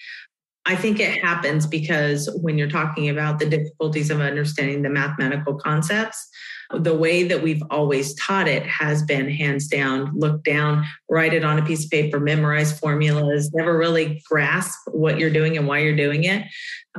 I 0.65 0.75
think 0.75 0.99
it 0.99 1.19
happens 1.23 1.65
because 1.65 2.29
when 2.43 2.57
you're 2.57 2.69
talking 2.69 3.09
about 3.09 3.39
the 3.39 3.49
difficulties 3.49 4.11
of 4.11 4.21
understanding 4.21 4.83
the 4.83 4.89
mathematical 4.89 5.55
concepts, 5.55 6.29
the 6.71 6.95
way 6.95 7.23
that 7.23 7.41
we've 7.41 7.63
always 7.71 8.13
taught 8.15 8.47
it 8.47 8.63
has 8.63 9.01
been 9.03 9.29
hands 9.29 9.67
down, 9.67 10.11
look 10.15 10.43
down, 10.43 10.85
write 11.09 11.33
it 11.33 11.43
on 11.43 11.57
a 11.57 11.65
piece 11.65 11.85
of 11.85 11.91
paper, 11.91 12.19
memorize 12.19 12.77
formulas, 12.77 13.51
never 13.53 13.77
really 13.77 14.21
grasp 14.29 14.77
what 14.91 15.17
you're 15.17 15.31
doing 15.31 15.57
and 15.57 15.67
why 15.67 15.79
you're 15.79 15.95
doing 15.95 16.25
it. 16.25 16.45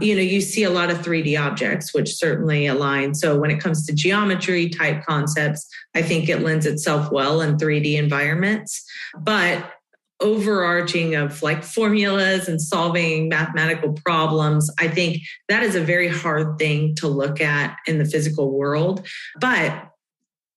You 0.00 0.16
know, 0.16 0.22
you 0.22 0.40
see 0.40 0.64
a 0.64 0.70
lot 0.70 0.90
of 0.90 0.98
3D 0.98 1.40
objects, 1.40 1.94
which 1.94 2.14
certainly 2.14 2.66
align. 2.66 3.14
So 3.14 3.38
when 3.38 3.50
it 3.50 3.60
comes 3.60 3.86
to 3.86 3.92
geometry 3.92 4.68
type 4.68 5.04
concepts, 5.04 5.68
I 5.94 6.02
think 6.02 6.28
it 6.28 6.40
lends 6.40 6.66
itself 6.66 7.12
well 7.12 7.40
in 7.40 7.56
3D 7.56 7.96
environments. 7.96 8.84
But 9.18 9.72
overarching 10.20 11.14
of 11.14 11.42
like 11.42 11.64
formulas 11.64 12.48
and 12.48 12.60
solving 12.60 13.28
mathematical 13.28 13.92
problems 14.04 14.70
i 14.78 14.86
think 14.86 15.18
that 15.48 15.62
is 15.62 15.74
a 15.74 15.80
very 15.80 16.08
hard 16.08 16.58
thing 16.58 16.94
to 16.94 17.08
look 17.08 17.40
at 17.40 17.76
in 17.86 17.98
the 17.98 18.04
physical 18.04 18.50
world. 18.50 19.06
But 19.40 19.86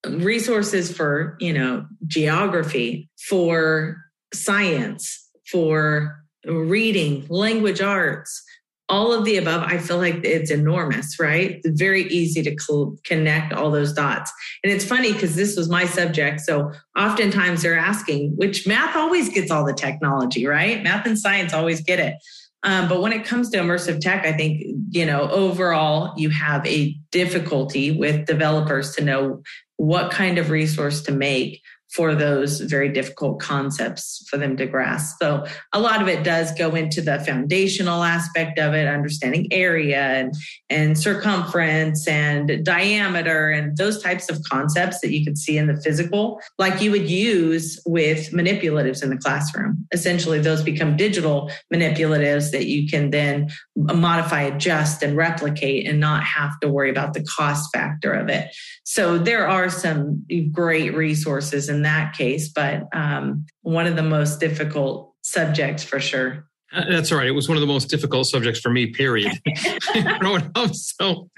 resources 0.07 0.95
for 0.95 1.37
you 1.39 1.53
know 1.53 1.85
geography 2.05 3.09
for 3.27 3.97
science 4.33 5.29
for 5.49 6.23
reading 6.45 7.25
language 7.29 7.81
arts 7.81 8.43
all 8.89 9.13
of 9.13 9.23
the 9.25 9.37
above, 9.37 9.63
I 9.63 9.77
feel 9.77 9.97
like 9.97 10.23
it's 10.25 10.51
enormous, 10.51 11.19
right? 11.19 11.61
It's 11.63 11.79
very 11.79 12.03
easy 12.03 12.43
to 12.43 12.97
connect 13.05 13.53
all 13.53 13.71
those 13.71 13.93
dots. 13.93 14.31
And 14.63 14.73
it's 14.73 14.85
funny 14.85 15.13
because 15.13 15.35
this 15.35 15.55
was 15.55 15.69
my 15.69 15.85
subject. 15.85 16.41
So 16.41 16.71
oftentimes 16.97 17.61
they're 17.61 17.77
asking, 17.77 18.33
which 18.35 18.67
math 18.67 18.95
always 18.95 19.29
gets 19.29 19.51
all 19.51 19.65
the 19.65 19.73
technology, 19.73 20.45
right? 20.45 20.83
Math 20.83 21.05
and 21.05 21.17
science 21.17 21.53
always 21.53 21.81
get 21.81 21.99
it. 21.99 22.15
Um, 22.63 22.87
but 22.87 23.01
when 23.01 23.11
it 23.11 23.25
comes 23.25 23.49
to 23.49 23.57
immersive 23.57 23.99
tech, 23.99 24.25
I 24.25 24.33
think, 24.33 24.63
you 24.89 25.05
know, 25.05 25.29
overall, 25.29 26.13
you 26.17 26.29
have 26.29 26.65
a 26.65 26.95
difficulty 27.11 27.91
with 27.91 28.25
developers 28.25 28.95
to 28.95 29.03
know 29.03 29.43
what 29.77 30.11
kind 30.11 30.37
of 30.37 30.49
resource 30.49 31.01
to 31.03 31.11
make 31.11 31.61
for 31.93 32.15
those 32.15 32.59
very 32.61 32.89
difficult 32.89 33.39
concepts 33.39 34.25
for 34.29 34.37
them 34.37 34.57
to 34.57 34.65
grasp. 34.65 35.17
So 35.21 35.45
a 35.73 35.79
lot 35.79 36.01
of 36.01 36.07
it 36.07 36.23
does 36.23 36.51
go 36.53 36.73
into 36.73 37.01
the 37.01 37.19
foundational 37.19 38.03
aspect 38.03 38.57
of 38.57 38.73
it, 38.73 38.87
understanding 38.87 39.47
area 39.51 40.01
and, 40.01 40.33
and 40.69 40.97
circumference 40.97 42.07
and 42.07 42.65
diameter 42.65 43.51
and 43.51 43.77
those 43.77 44.01
types 44.01 44.29
of 44.29 44.41
concepts 44.49 45.01
that 45.01 45.11
you 45.11 45.23
could 45.23 45.37
see 45.37 45.57
in 45.57 45.67
the 45.67 45.79
physical, 45.81 46.41
like 46.57 46.81
you 46.81 46.89
would 46.89 47.09
use 47.09 47.79
with 47.85 48.31
manipulatives 48.31 49.03
in 49.03 49.09
the 49.09 49.17
classroom. 49.17 49.85
Essentially, 49.91 50.39
those 50.39 50.63
become 50.63 50.97
digital 50.97 51.51
manipulatives 51.71 52.51
that 52.51 52.65
you 52.65 52.87
can 52.87 53.11
then 53.11 53.49
modify, 53.75 54.41
adjust, 54.41 55.03
and 55.03 55.15
replicate 55.15 55.87
and 55.87 55.99
not 55.99 56.23
have 56.23 56.59
to 56.61 56.69
worry 56.69 56.89
about 56.89 57.13
the 57.13 57.23
cost 57.23 57.69
factor 57.71 58.11
of 58.11 58.29
it. 58.29 58.49
So 58.83 59.17
there 59.17 59.47
are 59.47 59.69
some 59.69 60.25
great 60.51 60.95
resources 60.95 61.69
in 61.69 61.83
that 61.83 62.13
case, 62.13 62.49
but 62.49 62.83
um, 62.93 63.45
one 63.61 63.87
of 63.87 63.95
the 63.95 64.03
most 64.03 64.39
difficult 64.39 65.13
subjects 65.21 65.83
for 65.83 65.99
sure. 65.99 66.45
Uh, 66.73 66.83
that's 66.89 67.11
all 67.11 67.17
right. 67.17 67.27
It 67.27 67.31
was 67.31 67.47
one 67.47 67.57
of 67.57 67.61
the 67.61 67.67
most 67.67 67.89
difficult 67.89 68.27
subjects 68.27 68.59
for 68.59 68.69
me, 68.69 68.87
period. 68.87 69.31
growing 70.19 70.51
up. 70.55 70.73
So, 70.73 71.29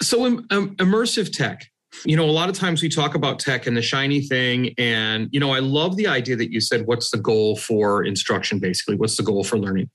so 0.00 0.26
um, 0.26 0.46
immersive 0.76 1.32
tech. 1.32 1.66
You 2.04 2.16
know, 2.16 2.24
a 2.24 2.32
lot 2.32 2.48
of 2.48 2.56
times 2.56 2.82
we 2.82 2.88
talk 2.88 3.14
about 3.14 3.38
tech 3.38 3.66
and 3.66 3.76
the 3.76 3.82
shiny 3.82 4.22
thing. 4.22 4.74
And, 4.78 5.28
you 5.30 5.40
know, 5.40 5.50
I 5.50 5.58
love 5.58 5.96
the 5.96 6.06
idea 6.06 6.36
that 6.36 6.50
you 6.50 6.60
said, 6.60 6.86
what's 6.86 7.10
the 7.10 7.18
goal 7.18 7.56
for 7.56 8.02
instruction, 8.02 8.58
basically? 8.58 8.96
What's 8.96 9.16
the 9.16 9.22
goal 9.22 9.44
for 9.44 9.58
learning? 9.58 9.90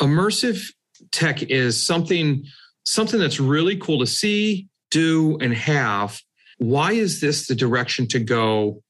Immersive 0.00 0.72
tech 1.10 1.42
is 1.42 1.82
something 1.84 2.44
something 2.86 3.18
that's 3.18 3.40
really 3.40 3.76
cool 3.76 3.98
to 3.98 4.06
see 4.06 4.68
do 4.94 5.36
and 5.40 5.52
have. 5.52 6.20
Why 6.58 6.92
is 6.92 7.20
this 7.20 7.48
the 7.48 7.54
direction 7.54 8.06
to 8.08 8.20
go, 8.20 8.80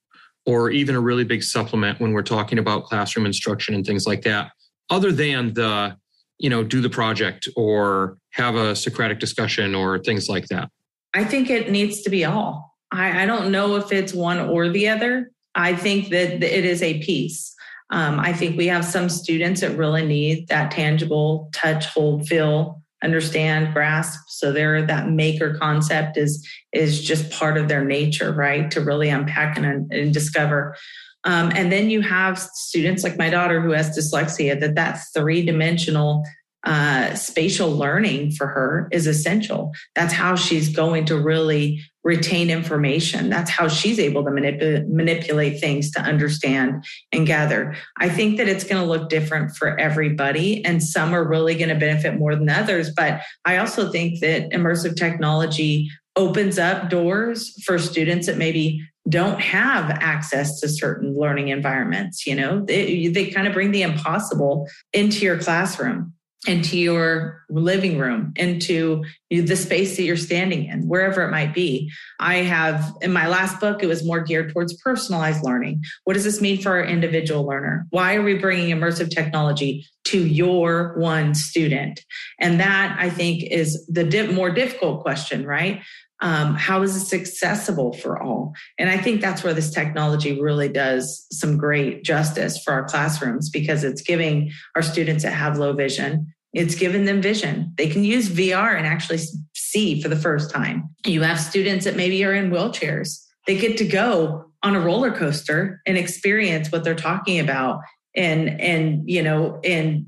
or 0.45 0.71
even 0.71 0.95
a 0.95 1.01
really 1.01 1.25
big 1.25 1.43
supplement 1.43 1.99
when 1.99 2.13
we're 2.13 2.23
talking 2.23 2.59
about 2.59 2.85
classroom 2.85 3.25
instruction 3.25 3.75
and 3.75 3.85
things 3.87 4.07
like 4.07 4.23
that, 4.23 4.53
other 4.91 5.11
than 5.11 5.55
the, 5.55 5.97
you 6.39 6.51
know, 6.51 6.63
do 6.63 6.83
the 6.83 6.91
project 6.91 7.49
or 7.57 8.19
have 8.33 8.55
a 8.55 8.77
Socratic 8.77 9.19
discussion 9.19 9.75
or 9.75 9.99
things 9.99 10.29
like 10.29 10.47
that? 10.49 10.69
I 11.15 11.25
think 11.25 11.49
it 11.49 11.71
needs 11.71 12.03
to 12.03 12.11
be 12.11 12.25
all. 12.27 12.77
I, 12.93 13.23
I 13.23 13.27
don't 13.27 13.51
know 13.51 13.77
if 13.77 13.91
it's 13.93 14.13
one 14.13 14.39
or 14.39 14.69
the 14.69 14.89
other. 14.89 15.31
I 15.55 15.75
think 15.75 16.11
that 16.11 16.43
it 16.43 16.65
is 16.65 16.83
a 16.83 17.01
piece. 17.01 17.55
Um, 17.91 18.21
I 18.21 18.33
think 18.33 18.59
we 18.59 18.67
have 18.67 18.85
some 18.85 19.09
students 19.09 19.61
that 19.63 19.79
really 19.79 20.05
need 20.05 20.49
that 20.49 20.71
tangible 20.71 21.49
touch, 21.53 21.87
hold, 21.87 22.27
feel 22.27 22.83
understand 23.05 23.73
grasp. 23.73 24.19
So 24.29 24.51
there 24.53 24.85
that 24.85 25.11
maker 25.11 25.57
concept 25.61 26.17
is 26.17 26.47
is 26.73 27.03
just 27.03 27.31
part 27.31 27.57
of 27.57 27.69
their 27.69 27.85
nature 27.85 28.33
right? 28.33 28.71
To 28.71 28.81
really 28.81 29.09
unpack 29.09 29.57
and, 29.57 29.93
and 29.93 30.13
discover. 30.13 30.77
Um, 31.25 31.53
and 31.55 31.73
then 31.73 31.89
you 31.89 32.03
have 32.03 32.39
students 32.39 33.03
like 33.03 33.17
my 33.17 33.31
daughter 33.31 33.61
who 33.61 33.71
has 33.71 33.97
dyslexia 33.97 34.59
that 34.61 34.75
that 34.75 35.01
three 35.15 35.45
dimensional 35.45 36.25
uh, 36.65 37.15
spatial 37.15 37.71
learning 37.71 38.33
for 38.33 38.47
her 38.47 38.89
is 38.91 39.07
essential. 39.07 39.73
That's 39.95 40.13
how 40.13 40.35
she's 40.35 40.75
going 40.75 41.05
to 41.07 41.19
really 41.19 41.83
retain 42.05 42.51
information. 42.51 43.31
That's 43.31 43.51
how 43.51 43.67
she's 43.67 43.99
able 43.99 44.23
to 44.25 44.31
manip- 44.31 44.87
manipulate 44.89 45.59
things 45.59 45.91
to 45.93 46.01
understand 46.01 46.85
and 47.13 47.27
gather. 47.27 47.75
I 47.99 48.11
think 48.11 48.37
that 48.37 48.49
it's 48.49 48.65
going 48.65 48.81
to 48.81 48.89
look 48.89 49.09
different 49.09 49.57
for 49.57 49.79
everybody, 49.79 50.65
and 50.65 50.83
some 50.83 51.15
are 51.15 51.27
really 51.27 51.55
going 51.55 51.71
to 51.71 51.75
benefit 51.75 52.19
more 52.19 52.37
than 52.37 52.51
others. 52.51 52.91
But 52.95 53.23
I 53.45 53.57
also 53.57 53.91
think 53.91 54.21
that 54.21 54.51
immersive 54.51 54.97
technology 54.97 55.91
opens 56.17 56.59
up 56.59 56.91
doors 56.91 57.61
for 57.65 57.79
students 57.79 58.27
that 58.27 58.37
maybe 58.37 58.81
don't 59.09 59.41
have 59.41 59.91
access 59.91 60.61
to 60.61 60.69
certain 60.69 61.15
learning 61.15 61.49
environments 61.49 62.27
you 62.27 62.35
know 62.35 62.65
they, 62.65 63.09
they 63.09 63.27
kind 63.27 63.47
of 63.47 63.53
bring 63.53 63.71
the 63.71 63.83
impossible 63.83 64.67
into 64.95 65.27
your 65.27 65.39
classroom 65.39 66.14
into 66.47 66.79
your 66.79 67.43
living 67.49 67.99
room, 67.99 68.33
into 68.37 69.03
the 69.31 69.57
space 69.57 69.97
that 69.97 70.03
you're 70.03 70.17
standing 70.17 70.67
in, 70.67 70.87
wherever 70.89 71.23
it 71.23 71.31
might 71.31 71.55
be. 71.55 71.91
I 72.21 72.37
have 72.37 72.93
in 73.01 73.13
my 73.13 73.29
last 73.29 73.61
book, 73.61 73.83
it 73.83 73.87
was 73.87 74.05
more 74.05 74.21
geared 74.21 74.53
towards 74.53 74.77
personalized 74.83 75.43
learning. 75.43 75.83
What 76.05 76.15
does 76.15 76.25
this 76.25 76.41
mean 76.41 76.61
for 76.61 76.73
our 76.73 76.85
individual 76.85 77.47
learner? 77.47 77.87
Why 77.91 78.15
are 78.15 78.23
we 78.23 78.35
bringing 78.35 78.77
immersive 78.77 79.11
technology 79.11 79.87
to 80.05 80.27
your 80.27 80.95
one 80.99 81.35
student? 81.35 82.01
And 82.39 82.61
that 82.61 82.97
I 82.99 83.11
think 83.11 83.43
is 83.45 83.87
the 83.87 84.29
more 84.33 84.51
difficult 84.51 85.03
question, 85.03 85.47
right? 85.47 85.83
Um, 86.21 86.55
how 86.55 86.83
is 86.83 86.95
this 86.95 87.13
accessible 87.13 87.93
for 87.93 88.23
all? 88.23 88.55
And 88.79 88.89
I 88.89 88.97
think 88.97 89.21
that's 89.21 89.43
where 89.43 89.53
this 89.53 89.71
technology 89.71 90.41
really 90.41 90.69
does 90.69 91.27
some 91.31 91.59
great 91.59 92.05
justice 92.05 92.63
for 92.63 92.73
our 92.73 92.85
classrooms 92.85 93.51
because 93.51 93.85
it's 93.85 94.01
giving 94.01 94.51
our 94.75 94.83
students 94.83 95.25
that 95.25 95.33
have 95.33 95.59
low 95.59 95.73
vision 95.73 96.33
it's 96.55 96.77
given 96.77 97.05
them 97.05 97.21
vision. 97.21 97.73
They 97.77 97.89
can 97.89 98.05
use 98.05 98.29
VR 98.29 98.77
and 98.77 98.87
actually 98.87 99.19
see 99.55 100.01
for 100.01 100.09
the 100.09 100.17
first 100.17 100.51
time. 100.51 100.89
You 101.05 101.23
have 101.23 101.41
students 101.41 101.85
that 101.85 101.97
maybe 101.97 102.25
are 102.25 102.33
in 102.33 102.51
wheelchairs. 102.51 103.21
They 103.47 103.59
get 103.59 103.77
to 103.79 103.85
go 103.85 104.45
on 104.63 104.77
a 104.77 104.81
roller 104.81 105.11
coaster 105.11 105.83
and 105.85 105.99
experience 105.99 106.71
what 106.71 106.85
they're 106.85 106.95
talking 106.95 107.41
about 107.41 107.81
and 108.17 108.61
and 108.61 109.03
you 109.11 109.23
know 109.23 109.61
and 109.65 110.07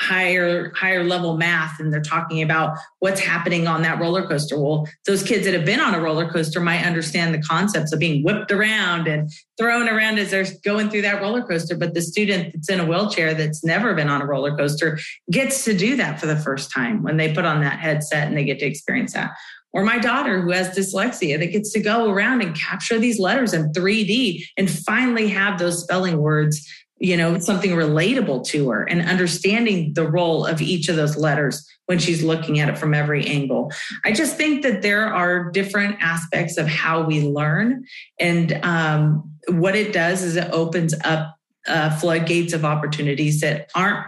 higher 0.00 0.72
higher 0.74 1.02
level 1.02 1.36
math 1.36 1.80
and 1.80 1.92
they're 1.92 2.00
talking 2.00 2.40
about 2.40 2.78
what's 3.00 3.20
happening 3.20 3.66
on 3.66 3.82
that 3.82 3.98
roller 3.98 4.26
coaster. 4.26 4.58
Well 4.58 4.88
those 5.06 5.22
kids 5.22 5.44
that 5.44 5.54
have 5.54 5.64
been 5.64 5.80
on 5.80 5.94
a 5.94 6.00
roller 6.00 6.30
coaster 6.30 6.60
might 6.60 6.84
understand 6.84 7.34
the 7.34 7.42
concepts 7.42 7.92
of 7.92 7.98
being 7.98 8.22
whipped 8.22 8.52
around 8.52 9.08
and 9.08 9.30
thrown 9.58 9.88
around 9.88 10.18
as 10.18 10.30
they're 10.30 10.46
going 10.64 10.88
through 10.88 11.02
that 11.02 11.20
roller 11.20 11.42
coaster 11.42 11.76
but 11.76 11.94
the 11.94 12.02
student 12.02 12.52
that's 12.52 12.70
in 12.70 12.80
a 12.80 12.86
wheelchair 12.86 13.34
that's 13.34 13.64
never 13.64 13.94
been 13.94 14.08
on 14.08 14.22
a 14.22 14.26
roller 14.26 14.56
coaster 14.56 14.98
gets 15.30 15.64
to 15.64 15.76
do 15.76 15.96
that 15.96 16.20
for 16.20 16.26
the 16.26 16.36
first 16.36 16.72
time 16.72 17.02
when 17.02 17.16
they 17.16 17.34
put 17.34 17.44
on 17.44 17.60
that 17.60 17.78
headset 17.78 18.28
and 18.28 18.36
they 18.36 18.44
get 18.44 18.58
to 18.60 18.66
experience 18.66 19.12
that. 19.12 19.32
Or 19.72 19.84
my 19.84 19.98
daughter 19.98 20.40
who 20.40 20.50
has 20.52 20.76
dyslexia 20.76 21.38
that 21.38 21.52
gets 21.52 21.72
to 21.72 21.80
go 21.80 22.10
around 22.10 22.42
and 22.42 22.56
capture 22.56 22.98
these 22.98 23.18
letters 23.18 23.52
in 23.52 23.70
3D 23.72 24.44
and 24.56 24.70
finally 24.70 25.28
have 25.28 25.58
those 25.58 25.82
spelling 25.82 26.18
words 26.18 26.66
you 27.00 27.16
know, 27.16 27.38
something 27.38 27.70
relatable 27.70 28.44
to 28.46 28.70
her 28.70 28.84
and 28.84 29.02
understanding 29.02 29.92
the 29.94 30.08
role 30.08 30.44
of 30.44 30.60
each 30.60 30.88
of 30.88 30.96
those 30.96 31.16
letters 31.16 31.66
when 31.86 31.98
she's 31.98 32.22
looking 32.22 32.58
at 32.58 32.68
it 32.68 32.76
from 32.76 32.92
every 32.92 33.24
angle. 33.26 33.72
I 34.04 34.12
just 34.12 34.36
think 34.36 34.62
that 34.62 34.82
there 34.82 35.06
are 35.06 35.50
different 35.50 35.96
aspects 36.00 36.58
of 36.58 36.66
how 36.66 37.02
we 37.02 37.22
learn. 37.22 37.84
And 38.18 38.52
um, 38.64 39.30
what 39.48 39.76
it 39.76 39.92
does 39.92 40.22
is 40.22 40.36
it 40.36 40.50
opens 40.52 40.94
up 41.04 41.34
uh, 41.66 41.90
floodgates 41.98 42.52
of 42.52 42.64
opportunities 42.64 43.40
that 43.40 43.70
aren't 43.74 44.06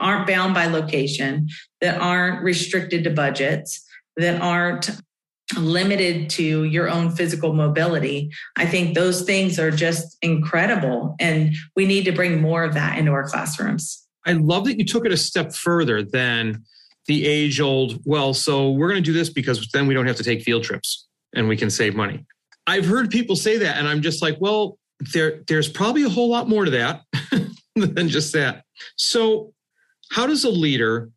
aren't 0.00 0.26
bound 0.26 0.54
by 0.54 0.66
location, 0.66 1.48
that 1.80 2.00
aren't 2.00 2.42
restricted 2.42 3.04
to 3.04 3.10
budgets, 3.10 3.84
that 4.16 4.40
aren't 4.40 4.90
limited 5.56 6.30
to 6.30 6.64
your 6.64 6.88
own 6.88 7.10
physical 7.10 7.52
mobility. 7.52 8.30
I 8.56 8.66
think 8.66 8.94
those 8.94 9.22
things 9.22 9.58
are 9.58 9.70
just 9.70 10.16
incredible. 10.22 11.16
And 11.18 11.54
we 11.76 11.86
need 11.86 12.04
to 12.04 12.12
bring 12.12 12.40
more 12.40 12.64
of 12.64 12.74
that 12.74 12.98
into 12.98 13.12
our 13.12 13.28
classrooms. 13.28 14.06
I 14.26 14.32
love 14.32 14.64
that 14.66 14.78
you 14.78 14.84
took 14.84 15.04
it 15.04 15.12
a 15.12 15.16
step 15.16 15.52
further 15.52 16.02
than 16.02 16.64
the 17.06 17.26
age 17.26 17.60
old, 17.60 18.00
well, 18.04 18.32
so 18.32 18.70
we're 18.70 18.88
going 18.88 19.02
to 19.02 19.04
do 19.04 19.12
this 19.12 19.28
because 19.28 19.68
then 19.72 19.86
we 19.86 19.94
don't 19.94 20.06
have 20.06 20.16
to 20.16 20.24
take 20.24 20.42
field 20.42 20.62
trips 20.62 21.08
and 21.34 21.48
we 21.48 21.56
can 21.56 21.70
save 21.70 21.94
money. 21.94 22.24
I've 22.66 22.86
heard 22.86 23.10
people 23.10 23.34
say 23.34 23.58
that, 23.58 23.78
and 23.78 23.88
I'm 23.88 24.02
just 24.02 24.22
like, 24.22 24.36
well, 24.40 24.78
there, 25.12 25.42
there's 25.48 25.68
probably 25.68 26.04
a 26.04 26.08
whole 26.08 26.28
lot 26.28 26.48
more 26.48 26.64
to 26.64 26.70
that 26.70 27.02
than 27.74 28.08
just 28.08 28.32
that. 28.34 28.64
So, 28.96 29.52
how 30.10 30.26
does 30.26 30.44
a 30.44 30.50
leader 30.50 31.10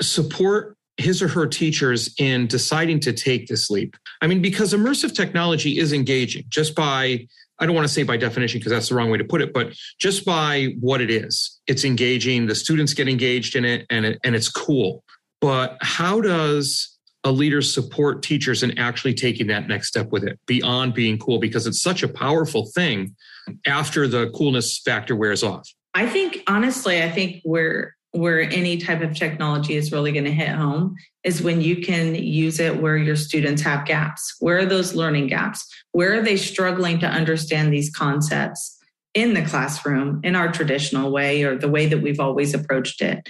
support 0.00 0.76
his 1.00 1.22
or 1.22 1.28
her 1.28 1.46
teachers 1.46 2.14
in 2.18 2.46
deciding 2.46 3.00
to 3.00 3.12
take 3.12 3.46
this 3.46 3.70
leap? 3.70 3.96
I 4.20 4.26
mean, 4.26 4.42
because 4.42 4.72
immersive 4.72 5.14
technology 5.14 5.78
is 5.78 5.92
engaging 5.92 6.44
just 6.48 6.74
by 6.74 7.26
I 7.60 7.66
don't 7.66 7.74
want 7.74 7.86
to 7.86 7.92
say 7.92 8.04
by 8.04 8.16
definition 8.16 8.58
because 8.58 8.72
that's 8.72 8.88
the 8.88 8.94
wrong 8.94 9.10
way 9.10 9.18
to 9.18 9.24
put 9.24 9.42
it, 9.42 9.52
but 9.52 9.74
just 9.98 10.24
by 10.24 10.74
what 10.80 11.02
it 11.02 11.10
is, 11.10 11.60
it's 11.66 11.84
engaging. 11.84 12.46
The 12.46 12.54
students 12.54 12.94
get 12.94 13.06
engaged 13.06 13.54
in 13.54 13.66
it, 13.66 13.84
and 13.90 14.06
it, 14.06 14.18
and 14.24 14.34
it's 14.34 14.48
cool. 14.48 15.04
But 15.42 15.76
how 15.82 16.22
does 16.22 16.96
a 17.22 17.30
leader 17.30 17.60
support 17.60 18.22
teachers 18.22 18.62
in 18.62 18.78
actually 18.78 19.12
taking 19.12 19.46
that 19.48 19.68
next 19.68 19.88
step 19.88 20.10
with 20.10 20.24
it 20.24 20.38
beyond 20.46 20.94
being 20.94 21.18
cool? 21.18 21.38
Because 21.38 21.66
it's 21.66 21.82
such 21.82 22.02
a 22.02 22.08
powerful 22.08 22.70
thing 22.74 23.14
after 23.66 24.08
the 24.08 24.30
coolness 24.30 24.78
factor 24.78 25.14
wears 25.14 25.42
off. 25.42 25.68
I 25.92 26.06
think 26.06 26.42
honestly, 26.46 27.02
I 27.02 27.10
think 27.10 27.42
where 27.42 27.94
where 28.12 28.40
any 28.40 28.76
type 28.76 29.02
of 29.02 29.14
technology 29.14 29.76
is 29.76 29.92
really 29.92 30.12
going 30.12 30.24
to 30.24 30.32
hit 30.32 30.48
home 30.48 30.96
is 31.22 31.42
when 31.42 31.60
you 31.60 31.76
can 31.80 32.14
use 32.14 32.58
it 32.58 32.80
where 32.82 32.96
your 32.96 33.16
students 33.16 33.62
have 33.62 33.86
gaps. 33.86 34.34
Where 34.40 34.58
are 34.58 34.66
those 34.66 34.94
learning 34.94 35.28
gaps? 35.28 35.66
Where 35.92 36.18
are 36.18 36.22
they 36.22 36.36
struggling 36.36 36.98
to 37.00 37.06
understand 37.06 37.72
these 37.72 37.90
concepts 37.90 38.76
in 39.14 39.34
the 39.34 39.42
classroom 39.42 40.20
in 40.24 40.34
our 40.34 40.50
traditional 40.50 41.12
way 41.12 41.42
or 41.44 41.56
the 41.56 41.68
way 41.68 41.86
that 41.86 42.02
we've 42.02 42.20
always 42.20 42.52
approached 42.52 43.00
it? 43.00 43.28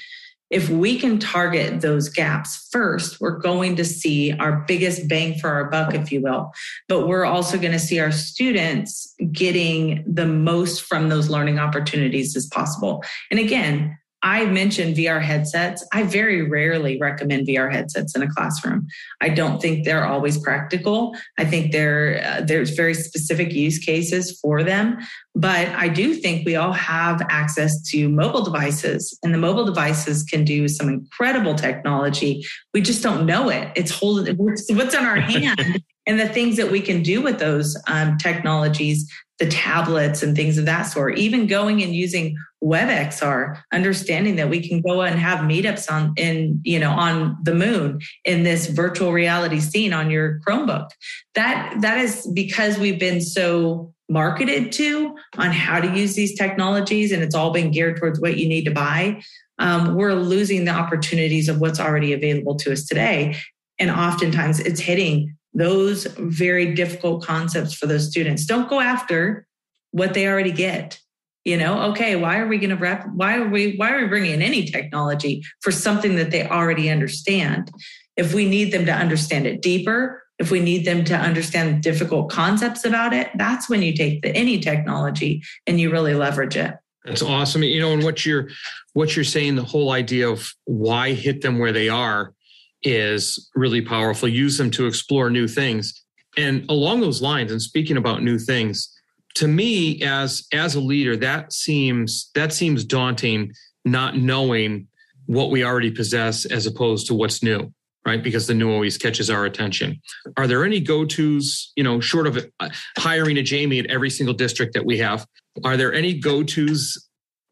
If 0.51 0.69
we 0.69 0.99
can 0.99 1.21
target 1.21 1.81
those 1.81 2.09
gaps 2.09 2.69
first, 2.73 3.21
we're 3.21 3.39
going 3.39 3.77
to 3.77 3.85
see 3.85 4.33
our 4.33 4.65
biggest 4.67 5.07
bang 5.07 5.39
for 5.39 5.49
our 5.49 5.71
buck, 5.71 5.95
if 5.95 6.11
you 6.11 6.21
will. 6.23 6.51
But 6.89 7.07
we're 7.07 7.25
also 7.25 7.57
going 7.57 7.73
to 7.73 7.79
see 7.79 8.01
our 8.01 8.11
students 8.11 9.15
getting 9.31 10.03
the 10.13 10.27
most 10.27 10.83
from 10.83 11.09
those 11.09 11.29
learning 11.29 11.61
opportunities 11.61 12.35
as 12.35 12.47
possible. 12.47 13.05
And 13.31 13.39
again, 13.39 13.97
I 14.23 14.45
mentioned 14.47 14.97
VR 14.97 15.23
headsets. 15.23 15.87
I 15.93 16.03
very 16.03 16.43
rarely 16.43 16.99
recommend 16.99 17.47
VR 17.47 17.73
headsets 17.73 18.15
in 18.15 18.23
a 18.23 18.29
classroom. 18.29 18.87
I 19.21 19.31
don't 19.31 19.63
think 19.63 19.85
they're 19.85 20.07
always 20.07 20.37
practical. 20.39 21.17
I 21.39 21.45
think 21.47 21.73
there 21.73 22.23
uh, 22.25 22.41
there's 22.43 22.71
very 22.71 22.95
specific 22.95 23.53
use 23.53 23.79
cases 23.79 24.39
for 24.43 24.63
them, 24.63 24.99
but 25.35 25.69
I 25.69 25.89
do 25.89 26.15
think 26.15 26.45
we 26.45 26.57
all 26.57 26.73
have 26.73 27.23
access 27.31 27.73
to 27.91 28.09
mobile 28.09 28.43
devices, 28.43 29.19
and 29.23 29.33
the 29.33 29.39
mobile 29.39 29.65
devices 29.65 30.23
can 30.25 30.45
do 30.45 30.69
some 30.69 30.89
incredible 30.89 31.55
technology. 31.55 32.45
We 32.75 32.83
just 32.83 33.03
don't 33.03 33.25
know 33.25 33.49
it. 33.49 33.73
It's 33.75 33.91
holding 33.91 34.37
what's 34.37 34.69
in 34.69 35.05
our 35.05 35.17
hand. 35.21 35.83
and 36.07 36.21
the 36.21 36.29
things 36.29 36.57
that 36.57 36.71
we 36.71 36.81
can 36.81 37.03
do 37.03 37.23
with 37.23 37.39
those 37.39 37.77
um, 37.87 38.19
technologies 38.19 39.11
the 39.41 39.47
tablets 39.47 40.23
and 40.23 40.37
things 40.37 40.59
of 40.59 40.67
that 40.67 40.83
sort, 40.83 41.19
even 41.19 41.47
going 41.47 41.83
and 41.83 41.95
using 41.95 42.37
WebXR, 42.63 43.61
understanding 43.73 44.37
that 44.37 44.51
we 44.51 44.69
can 44.69 44.83
go 44.83 45.01
and 45.01 45.19
have 45.19 45.41
meetups 45.41 45.91
on 45.91 46.13
in, 46.17 46.61
you 46.63 46.79
know, 46.79 46.91
on 46.91 47.39
the 47.43 47.55
moon 47.55 48.01
in 48.27 48.43
this 48.43 48.67
virtual 48.67 49.13
reality 49.13 49.59
scene 49.59 49.95
on 49.95 50.11
your 50.11 50.41
Chromebook. 50.47 50.91
That 51.35 51.75
that 51.81 51.99
is 51.99 52.31
because 52.35 52.79
we've 52.79 53.01
been 53.01 53.23
so 53.23 53.95
marketed 54.11 54.73
to 54.73 55.17
on 55.39 55.53
how 55.53 55.81
to 55.81 55.99
use 55.99 56.15
these 56.15 56.37
technologies 56.37 57.11
and 57.11 57.23
it's 57.23 57.35
all 57.35 57.51
been 57.51 57.71
geared 57.71 57.97
towards 57.97 58.21
what 58.21 58.37
you 58.37 58.47
need 58.47 58.65
to 58.65 58.73
buy. 58.73 59.23
Um, 59.59 59.95
we're 59.95 60.15
losing 60.15 60.67
the 60.67 60.73
opportunities 60.73 61.49
of 61.49 61.61
what's 61.61 61.81
already 61.81 62.13
available 62.13 62.57
to 62.57 62.73
us 62.73 62.85
today. 62.85 63.37
And 63.79 63.91
oftentimes 63.91 64.61
it's 64.61 64.81
hitting 64.81 65.35
those 65.55 66.07
very 66.19 66.75
difficult 66.75 67.25
concepts 67.25 67.75
for 67.75 67.87
those 67.87 68.09
students. 68.09 68.47
Don't 68.47 68.69
go 68.69 68.81
after 68.81 69.47
what 69.91 70.15
they 70.15 70.27
already 70.27 70.53
get. 70.53 71.01
You 71.45 71.57
know, 71.57 71.91
okay, 71.91 72.17
why 72.17 72.39
are 72.39 72.47
we 72.47 72.59
going 72.59 72.71
to 72.71 72.77
wrap? 72.77 73.07
Why 73.15 73.39
are 73.39 73.49
we? 73.49 73.77
Why 73.77 73.93
are 73.93 74.03
we 74.03 74.09
bringing 74.09 74.35
in 74.35 74.43
any 74.43 74.65
technology 74.65 75.43
for 75.63 75.73
something 75.73 76.17
that 76.17 76.31
they 76.31 76.47
already 76.47 76.91
understand? 76.91 77.73
If 78.17 78.35
we 78.35 78.47
need 78.47 78.73
them 78.73 78.85
to 78.85 78.93
understand 78.93 79.47
it 79.47 79.63
deeper, 79.63 80.23
if 80.39 80.51
we 80.51 80.61
need 80.61 80.85
them 80.85 81.03
to 81.05 81.17
understand 81.17 81.83
difficult 81.83 82.31
concepts 82.31 82.85
about 82.85 83.15
it, 83.15 83.31
that's 83.37 83.71
when 83.71 83.81
you 83.81 83.95
take 83.95 84.21
the 84.21 84.35
any 84.37 84.59
technology 84.59 85.43
and 85.67 85.81
you 85.81 85.91
really 85.91 86.15
leverage 86.15 86.57
it. 86.57 86.75
That's 87.05 87.23
awesome. 87.23 87.63
You 87.63 87.81
know, 87.81 87.95
and 87.95 88.05
what 88.05 88.27
you're 88.27 88.49
what 88.93 89.17
you're 89.17 89.25
saying, 89.25 89.57
the 89.57 89.65
whole 89.65 89.93
idea 89.93 90.29
of 90.29 90.53
why 90.65 91.13
hit 91.13 91.41
them 91.41 91.59
where 91.59 91.73
they 91.73 91.89
are 91.89 92.35
is 92.83 93.51
really 93.55 93.83
powerful. 93.83 94.29
Use 94.29 94.59
them 94.59 94.71
to 94.73 94.87
explore 94.87 95.31
new 95.31 95.49
things. 95.49 96.05
And 96.37 96.65
along 96.71 97.01
those 97.01 97.21
lines, 97.21 97.51
and 97.53 97.61
speaking 97.61 97.97
about 97.97 98.23
new 98.23 98.39
things, 98.39 98.89
to 99.35 99.49
me 99.49 100.03
as 100.03 100.47
as 100.53 100.75
a 100.75 100.81
leader, 100.81 101.17
that 101.17 101.53
seems 101.53 102.31
that 102.35 102.53
seems 102.53 102.85
daunting, 102.85 103.53
not 103.85 104.17
knowing 104.17 104.89
what 105.27 105.51
we 105.51 105.65
already 105.65 105.91
possess 105.91 106.45
as 106.45 106.67
opposed 106.67 107.07
to 107.07 107.15
what's 107.15 107.43
new 107.43 107.73
right 108.07 108.23
because 108.23 108.47
the 108.47 108.55
new 108.55 108.73
always 108.73 108.99
catches 108.99 109.31
our 109.31 109.45
attention 109.45 110.01
are 110.37 110.47
there 110.47 110.65
any 110.65 110.81
go-to's 110.81 111.73
you 111.77 111.85
know 111.85 112.01
short 112.01 112.27
of 112.27 112.45
uh, 112.59 112.69
hiring 112.99 113.37
a 113.37 113.45
jaime 113.49 113.79
at 113.79 113.87
every 113.87 114.11
single 114.11 114.35
district 114.35 114.75
that 114.75 114.85
we 114.85 114.99
have 114.99 115.27
are 115.65 115.77
there 115.77 115.93
any 115.93 116.19
go-to's 116.19 117.09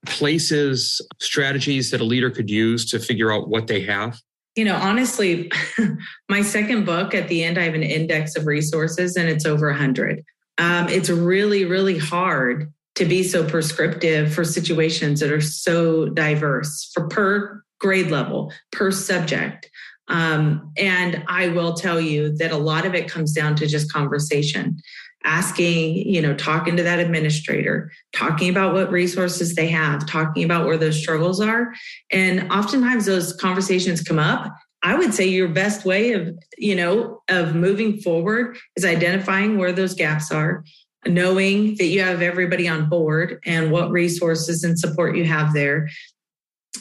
places 0.07 1.01
strategies 1.21 1.91
that 1.91 2.01
a 2.01 2.05
leader 2.05 2.31
could 2.31 2.51
use 2.51 2.89
to 2.91 2.99
figure 2.99 3.31
out 3.31 3.49
what 3.49 3.67
they 3.67 3.81
have 3.81 4.19
you 4.59 4.65
know, 4.65 4.75
honestly, 4.75 5.53
my 6.29 6.43
second 6.43 6.85
book 6.85 7.15
at 7.15 7.29
the 7.29 7.45
end, 7.45 7.59
I 7.59 7.63
have 7.63 7.75
an 7.75 7.85
index 7.85 8.35
of 8.35 8.45
resources 8.45 9.15
and 9.17 9.29
it's 9.29 9.47
over 9.47 9.69
100. 9.69 10.25
Um, 10.59 10.89
it's 10.89 11.09
really, 11.09 11.65
really 11.65 11.97
hard 11.97 12.73
to 12.97 13.05
be 13.05 13.23
so 13.23 13.49
prescriptive 13.49 14.35
for 14.35 14.43
situations 14.43 15.21
that 15.21 15.31
are 15.31 15.41
so 15.41 16.09
diverse 16.09 16.91
for 16.93 17.07
per 17.07 17.63
grade 17.79 18.11
level, 18.11 18.53
per 18.73 18.91
subject. 18.91 19.71
Um, 20.09 20.73
and 20.77 21.23
I 21.29 21.51
will 21.51 21.75
tell 21.75 22.01
you 22.01 22.37
that 22.39 22.51
a 22.51 22.57
lot 22.57 22.85
of 22.85 22.97
it 22.97 23.09
comes 23.09 23.33
down 23.33 23.55
to 23.57 23.67
just 23.69 23.93
conversation 23.93 24.81
asking, 25.25 25.97
you 25.97 26.23
know, 26.23 26.35
talking 26.35 26.77
to 26.77 26.83
that 26.83 26.99
administrator, 26.99 27.91
talking 28.13 28.49
about 28.49 28.73
what 28.73 28.91
resources 28.91 29.55
they 29.55 29.69
have, 29.69 30.07
talking 30.07 30.45
about 30.45 30.67
where 30.67 30.77
those 30.77 30.99
struggles 30.99 31.41
are. 31.41 31.73
And 32.11 32.51
oftentimes 32.53 33.07
those 33.07 33.33
conversations 33.35 34.03
come 34.03 34.19
up. 34.19 34.53
I 34.83 34.95
would 34.95 35.13
say 35.13 35.27
your 35.27 35.49
best 35.49 35.85
way 35.85 36.13
of, 36.13 36.39
you 36.57 36.77
know, 36.77 37.23
of 37.29 37.55
moving 37.55 38.01
forward 38.01 38.57
is 38.77 38.85
identifying 38.85 39.59
where 39.59 39.73
those 39.73 39.95
gaps 39.95 40.31
are, 40.31 40.65
knowing 41.05 41.77
that 41.77 41.87
you 41.87 42.01
have 42.01 42.23
everybody 42.23 42.69
on 42.69 42.89
board 42.89 43.41
and 43.45 43.73
what 43.73 43.91
resources 43.91 44.63
and 44.63 44.79
support 44.79 45.17
you 45.17 45.25
have 45.25 45.53
there. 45.53 45.89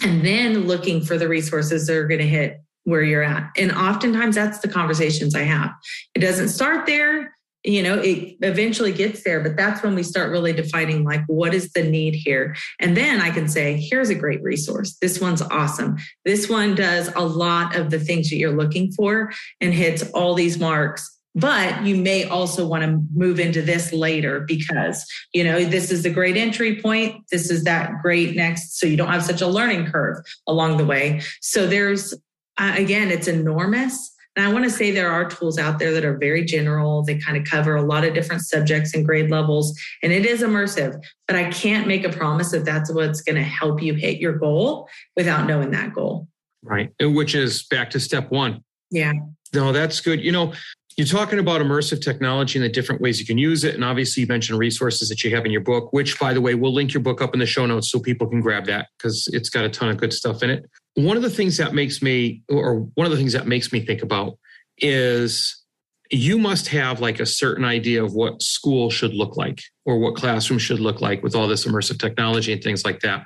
And 0.03 0.23
then 0.23 0.67
looking 0.67 1.01
for 1.01 1.17
the 1.17 1.27
resources 1.27 1.87
that 1.87 1.95
are 1.95 2.07
going 2.07 2.19
to 2.19 2.27
hit 2.27 2.61
where 2.83 3.01
you're 3.01 3.23
at. 3.23 3.49
And 3.57 3.71
oftentimes 3.71 4.35
that's 4.35 4.59
the 4.59 4.67
conversations 4.67 5.33
I 5.33 5.43
have. 5.43 5.71
It 6.13 6.19
doesn't 6.19 6.49
start 6.49 6.85
there 6.85 7.35
you 7.67 7.83
know 7.83 7.99
it 7.99 8.37
eventually 8.41 8.93
gets 8.93 9.23
there 9.23 9.41
but 9.41 9.57
that's 9.57 9.83
when 9.83 9.93
we 9.93 10.01
start 10.01 10.31
really 10.31 10.53
defining 10.53 11.03
like 11.03 11.21
what 11.27 11.53
is 11.53 11.71
the 11.73 11.83
need 11.83 12.15
here? 12.15 12.55
And 12.79 12.95
then 12.95 13.19
i 13.21 13.29
can 13.29 13.47
say 13.47 13.77
here's 13.77 14.09
a 14.09 14.15
great 14.15 14.41
resource. 14.41 14.97
This 15.01 15.19
one's 15.19 15.41
awesome. 15.41 15.97
This 16.25 16.49
one 16.49 16.75
does 16.75 17.11
a 17.15 17.21
lot 17.21 17.75
of 17.75 17.91
the 17.91 17.99
things 17.99 18.29
that 18.29 18.37
you're 18.37 18.55
looking 18.55 18.91
for 18.93 19.31
and 19.61 19.73
hits 19.73 20.09
all 20.11 20.33
these 20.33 20.57
marks 20.57 21.17
but 21.37 21.85
you 21.85 21.95
may 21.95 22.23
also 22.23 22.65
want 22.65 22.83
to 22.83 22.99
move 23.13 23.39
into 23.39 23.61
this 23.61 23.93
later 23.93 24.39
because 24.39 25.05
you 25.33 25.43
know 25.43 25.63
this 25.63 25.91
is 25.91 26.03
a 26.03 26.09
great 26.09 26.35
entry 26.35 26.81
point. 26.81 27.23
This 27.31 27.51
is 27.51 27.63
that 27.65 27.91
great 28.01 28.35
next. 28.35 28.79
So 28.79 28.87
you 28.87 28.97
don't 28.97 29.11
have 29.11 29.23
such 29.23 29.41
a 29.41 29.47
learning 29.47 29.91
curve 29.91 30.17
along 30.47 30.77
the 30.77 30.85
way. 30.85 31.21
So 31.41 31.67
there's 31.67 32.13
uh, 32.57 32.73
again 32.75 33.11
it's 33.11 33.27
enormous 33.27 34.15
and 34.37 34.45
I 34.45 34.53
want 34.53 34.65
to 34.65 34.69
say 34.69 34.91
there 34.91 35.11
are 35.11 35.27
tools 35.27 35.57
out 35.57 35.79
there 35.79 35.91
that 35.93 36.05
are 36.05 36.15
very 36.15 36.45
general. 36.45 37.03
They 37.03 37.17
kind 37.17 37.37
of 37.37 37.43
cover 37.43 37.75
a 37.75 37.81
lot 37.81 38.03
of 38.03 38.13
different 38.13 38.43
subjects 38.43 38.93
and 38.93 39.03
grade 39.03 39.31
levels, 39.31 39.77
and 40.03 40.13
it 40.13 40.27
is 40.27 40.41
immersive. 40.41 41.03
But 41.27 41.37
I 41.37 41.49
can't 41.49 41.87
make 41.87 42.05
a 42.05 42.09
promise 42.09 42.51
that 42.51 42.63
that's 42.63 42.93
what's 42.93 43.21
going 43.21 43.37
to 43.37 43.41
help 43.41 43.81
you 43.81 43.95
hit 43.95 44.19
your 44.19 44.33
goal 44.33 44.87
without 45.15 45.47
knowing 45.47 45.71
that 45.71 45.95
goal. 45.95 46.27
Right. 46.61 46.91
Which 47.01 47.33
is 47.33 47.63
back 47.63 47.89
to 47.91 47.99
step 47.99 48.29
one. 48.29 48.63
Yeah. 48.91 49.13
No, 49.55 49.71
that's 49.71 50.01
good. 50.01 50.21
You 50.21 50.31
know, 50.31 50.53
you're 50.97 51.07
talking 51.07 51.39
about 51.39 51.59
immersive 51.61 52.03
technology 52.03 52.59
and 52.59 52.63
the 52.63 52.69
different 52.69 53.01
ways 53.01 53.19
you 53.19 53.25
can 53.25 53.39
use 53.39 53.63
it. 53.63 53.73
And 53.73 53.83
obviously, 53.83 54.21
you 54.21 54.27
mentioned 54.27 54.59
resources 54.59 55.09
that 55.09 55.23
you 55.23 55.35
have 55.35 55.45
in 55.45 55.51
your 55.51 55.61
book, 55.61 55.91
which, 55.93 56.19
by 56.19 56.33
the 56.33 56.41
way, 56.41 56.53
we'll 56.53 56.73
link 56.73 56.93
your 56.93 57.01
book 57.01 57.23
up 57.23 57.33
in 57.33 57.39
the 57.39 57.45
show 57.47 57.65
notes 57.65 57.89
so 57.89 57.99
people 57.99 58.27
can 58.27 58.41
grab 58.41 58.67
that 58.67 58.89
because 58.97 59.27
it's 59.33 59.49
got 59.49 59.65
a 59.65 59.69
ton 59.69 59.89
of 59.89 59.97
good 59.97 60.13
stuff 60.13 60.43
in 60.43 60.51
it 60.51 60.69
one 60.97 61.15
of 61.15 61.23
the 61.23 61.29
things 61.29 61.57
that 61.57 61.73
makes 61.73 62.01
me 62.01 62.41
or 62.49 62.79
one 62.95 63.05
of 63.05 63.11
the 63.11 63.17
things 63.17 63.33
that 63.33 63.47
makes 63.47 63.71
me 63.71 63.85
think 63.85 64.01
about 64.01 64.37
is 64.79 65.63
you 66.09 66.37
must 66.37 66.67
have 66.67 67.01
like 67.01 67.19
a 67.19 67.25
certain 67.25 67.65
idea 67.65 68.03
of 68.03 68.13
what 68.13 68.41
school 68.41 68.89
should 68.89 69.13
look 69.13 69.37
like 69.37 69.61
or 69.85 69.99
what 69.99 70.15
classroom 70.15 70.57
should 70.57 70.79
look 70.79 71.01
like 71.01 71.21
with 71.21 71.35
all 71.35 71.47
this 71.47 71.65
immersive 71.65 71.99
technology 71.99 72.51
and 72.51 72.63
things 72.63 72.83
like 72.83 73.01
that 73.01 73.25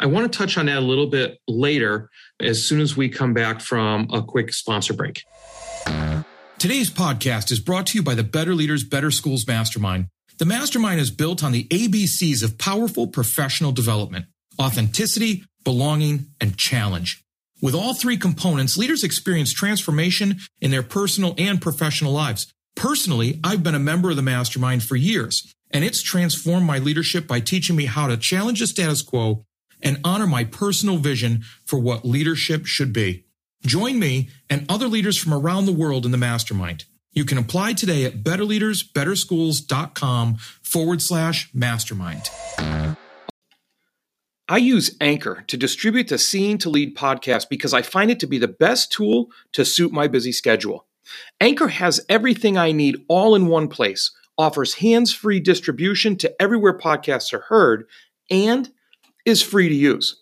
I 0.00 0.06
want 0.06 0.32
to 0.32 0.38
touch 0.38 0.56
on 0.56 0.64
that 0.66 0.78
a 0.78 0.80
little 0.80 1.08
bit 1.08 1.38
later 1.46 2.08
as 2.40 2.64
soon 2.66 2.80
as 2.80 2.96
we 2.96 3.10
come 3.10 3.34
back 3.34 3.60
from 3.60 4.08
a 4.10 4.22
quick 4.22 4.54
sponsor 4.54 4.94
break. 4.94 5.24
Today's 6.58 6.90
podcast 6.90 7.52
is 7.52 7.60
brought 7.60 7.86
to 7.88 7.98
you 7.98 8.02
by 8.02 8.14
the 8.14 8.24
Better 8.24 8.54
Leaders, 8.54 8.82
Better 8.82 9.10
Schools 9.10 9.46
Mastermind. 9.46 10.06
The 10.38 10.46
mastermind 10.46 11.00
is 11.00 11.10
built 11.10 11.44
on 11.44 11.52
the 11.52 11.64
ABCs 11.68 12.42
of 12.42 12.56
powerful 12.56 13.08
professional 13.08 13.72
development 13.72 14.24
authenticity, 14.58 15.44
belonging, 15.64 16.26
and 16.40 16.56
challenge. 16.56 17.22
With 17.62 17.74
all 17.74 17.94
three 17.94 18.16
components, 18.16 18.78
leaders 18.78 19.04
experience 19.04 19.52
transformation 19.52 20.38
in 20.60 20.70
their 20.70 20.82
personal 20.82 21.34
and 21.36 21.60
professional 21.60 22.12
lives. 22.12 22.52
Personally, 22.74 23.38
I've 23.44 23.62
been 23.62 23.74
a 23.74 23.78
member 23.78 24.10
of 24.10 24.16
the 24.16 24.22
mastermind 24.22 24.82
for 24.82 24.96
years, 24.96 25.54
and 25.70 25.84
it's 25.84 26.02
transformed 26.02 26.66
my 26.66 26.78
leadership 26.78 27.26
by 27.26 27.40
teaching 27.40 27.76
me 27.76 27.86
how 27.86 28.06
to 28.06 28.16
challenge 28.16 28.60
the 28.60 28.66
status 28.66 29.02
quo 29.02 29.44
and 29.82 30.00
honor 30.04 30.26
my 30.26 30.44
personal 30.44 30.96
vision 30.96 31.42
for 31.66 31.78
what 31.78 32.04
leadership 32.04 32.66
should 32.66 32.92
be. 32.92 33.24
Join 33.62 33.98
me 33.98 34.30
and 34.48 34.64
other 34.70 34.88
leaders 34.88 35.18
from 35.18 35.34
around 35.34 35.66
the 35.66 35.72
world 35.72 36.06
in 36.06 36.12
the 36.12 36.18
mastermind. 36.18 36.84
You 37.12 37.24
can 37.24 37.38
apply 37.38 37.72
today 37.74 38.04
at 38.04 38.22
betterleadersbetterschools.com 38.22 40.36
forward 40.62 41.02
slash 41.02 41.50
mastermind. 41.52 42.30
I 44.50 44.56
use 44.56 44.96
Anchor 45.00 45.44
to 45.46 45.56
distribute 45.56 46.08
the 46.08 46.18
Seeing 46.18 46.58
to 46.58 46.70
Lead 46.70 46.96
podcast 46.96 47.48
because 47.48 47.72
I 47.72 47.82
find 47.82 48.10
it 48.10 48.18
to 48.18 48.26
be 48.26 48.36
the 48.36 48.48
best 48.48 48.90
tool 48.90 49.30
to 49.52 49.64
suit 49.64 49.92
my 49.92 50.08
busy 50.08 50.32
schedule. 50.32 50.88
Anchor 51.40 51.68
has 51.68 52.04
everything 52.08 52.58
I 52.58 52.72
need 52.72 52.96
all 53.06 53.36
in 53.36 53.46
one 53.46 53.68
place, 53.68 54.10
offers 54.36 54.74
hands 54.74 55.14
free 55.14 55.38
distribution 55.38 56.16
to 56.16 56.42
everywhere 56.42 56.76
podcasts 56.76 57.32
are 57.32 57.42
heard, 57.42 57.86
and 58.28 58.68
is 59.24 59.40
free 59.40 59.68
to 59.68 59.74
use. 59.74 60.20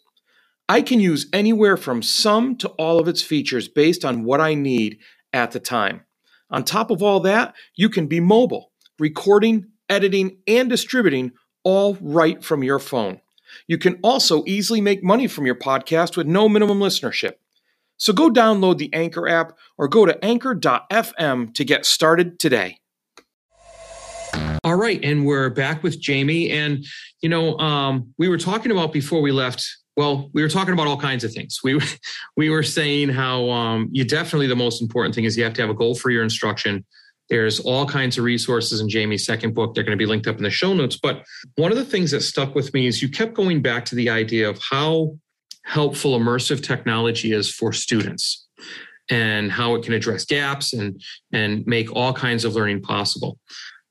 I 0.68 0.82
can 0.82 1.00
use 1.00 1.26
anywhere 1.32 1.78
from 1.78 2.02
some 2.02 2.54
to 2.56 2.68
all 2.72 3.00
of 3.00 3.08
its 3.08 3.22
features 3.22 3.66
based 3.66 4.04
on 4.04 4.24
what 4.24 4.42
I 4.42 4.52
need 4.52 4.98
at 5.32 5.52
the 5.52 5.60
time. 5.60 6.02
On 6.50 6.64
top 6.64 6.90
of 6.90 7.02
all 7.02 7.20
that, 7.20 7.54
you 7.76 7.88
can 7.88 8.06
be 8.06 8.20
mobile, 8.20 8.72
recording, 8.98 9.68
editing, 9.88 10.36
and 10.46 10.68
distributing 10.68 11.32
all 11.64 11.96
right 12.02 12.44
from 12.44 12.62
your 12.62 12.78
phone. 12.78 13.22
You 13.66 13.78
can 13.78 13.98
also 14.02 14.44
easily 14.46 14.80
make 14.80 15.02
money 15.02 15.26
from 15.26 15.46
your 15.46 15.54
podcast 15.54 16.16
with 16.16 16.26
no 16.26 16.48
minimum 16.48 16.78
listenership. 16.78 17.34
So 17.96 18.12
go 18.12 18.30
download 18.30 18.78
the 18.78 18.92
Anchor 18.94 19.28
app 19.28 19.56
or 19.76 19.88
go 19.88 20.06
to 20.06 20.24
anchor.fm 20.24 21.54
to 21.54 21.64
get 21.64 21.84
started 21.84 22.38
today. 22.38 22.78
All 24.64 24.76
right, 24.76 25.02
and 25.04 25.24
we're 25.24 25.50
back 25.50 25.82
with 25.82 25.98
Jaime. 26.04 26.50
And 26.50 26.84
you 27.22 27.28
know, 27.28 27.58
um, 27.58 28.12
we 28.18 28.28
were 28.28 28.38
talking 28.38 28.70
about 28.70 28.92
before 28.92 29.20
we 29.20 29.32
left. 29.32 29.66
Well, 29.96 30.30
we 30.32 30.42
were 30.42 30.48
talking 30.48 30.74
about 30.74 30.86
all 30.86 30.96
kinds 30.96 31.24
of 31.24 31.32
things. 31.32 31.58
We 31.64 31.80
we 32.36 32.50
were 32.50 32.62
saying 32.62 33.10
how 33.10 33.50
um, 33.50 33.88
you 33.92 34.04
definitely 34.04 34.46
the 34.46 34.56
most 34.56 34.80
important 34.80 35.14
thing 35.14 35.24
is 35.24 35.36
you 35.36 35.44
have 35.44 35.54
to 35.54 35.62
have 35.62 35.70
a 35.70 35.74
goal 35.74 35.94
for 35.94 36.10
your 36.10 36.22
instruction. 36.22 36.84
There's 37.28 37.60
all 37.60 37.86
kinds 37.86 38.16
of 38.18 38.24
resources 38.24 38.80
in 38.80 38.88
Jaime's 38.88 39.24
second 39.24 39.54
book. 39.54 39.74
They're 39.74 39.84
going 39.84 39.96
to 39.96 40.02
be 40.02 40.06
linked 40.06 40.26
up 40.26 40.36
in 40.36 40.42
the 40.42 40.50
show 40.50 40.72
notes. 40.72 40.96
But 40.96 41.24
one 41.56 41.70
of 41.70 41.76
the 41.76 41.84
things 41.84 42.10
that 42.12 42.22
stuck 42.22 42.54
with 42.54 42.72
me 42.72 42.86
is 42.86 43.02
you 43.02 43.08
kept 43.08 43.34
going 43.34 43.60
back 43.60 43.84
to 43.86 43.94
the 43.94 44.08
idea 44.08 44.48
of 44.48 44.58
how 44.70 45.18
helpful 45.64 46.18
immersive 46.18 46.62
technology 46.62 47.32
is 47.32 47.52
for 47.52 47.72
students 47.72 48.46
and 49.10 49.52
how 49.52 49.74
it 49.74 49.82
can 49.82 49.92
address 49.92 50.24
gaps 50.24 50.72
and 50.72 51.02
and 51.32 51.66
make 51.66 51.92
all 51.94 52.12
kinds 52.12 52.44
of 52.44 52.54
learning 52.54 52.80
possible. 52.80 53.38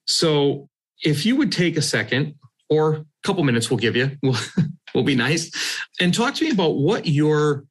So 0.06 0.70
if 1.04 1.26
you 1.26 1.36
would 1.36 1.52
take 1.52 1.78
a 1.78 1.82
second 1.82 2.36
or 2.70 2.94
a 2.94 3.06
couple 3.24 3.44
minutes 3.44 3.70
we'll 3.70 3.78
give 3.78 3.96
you 3.96 4.12
we'll, 4.24 4.38
we'll 4.96 5.04
be 5.04 5.16
nice 5.16 5.52
and 6.02 6.14
talk 6.14 6.34
to 6.36 6.44
me 6.44 6.52
about 6.52 6.78
what 6.78 7.06
your 7.06 7.66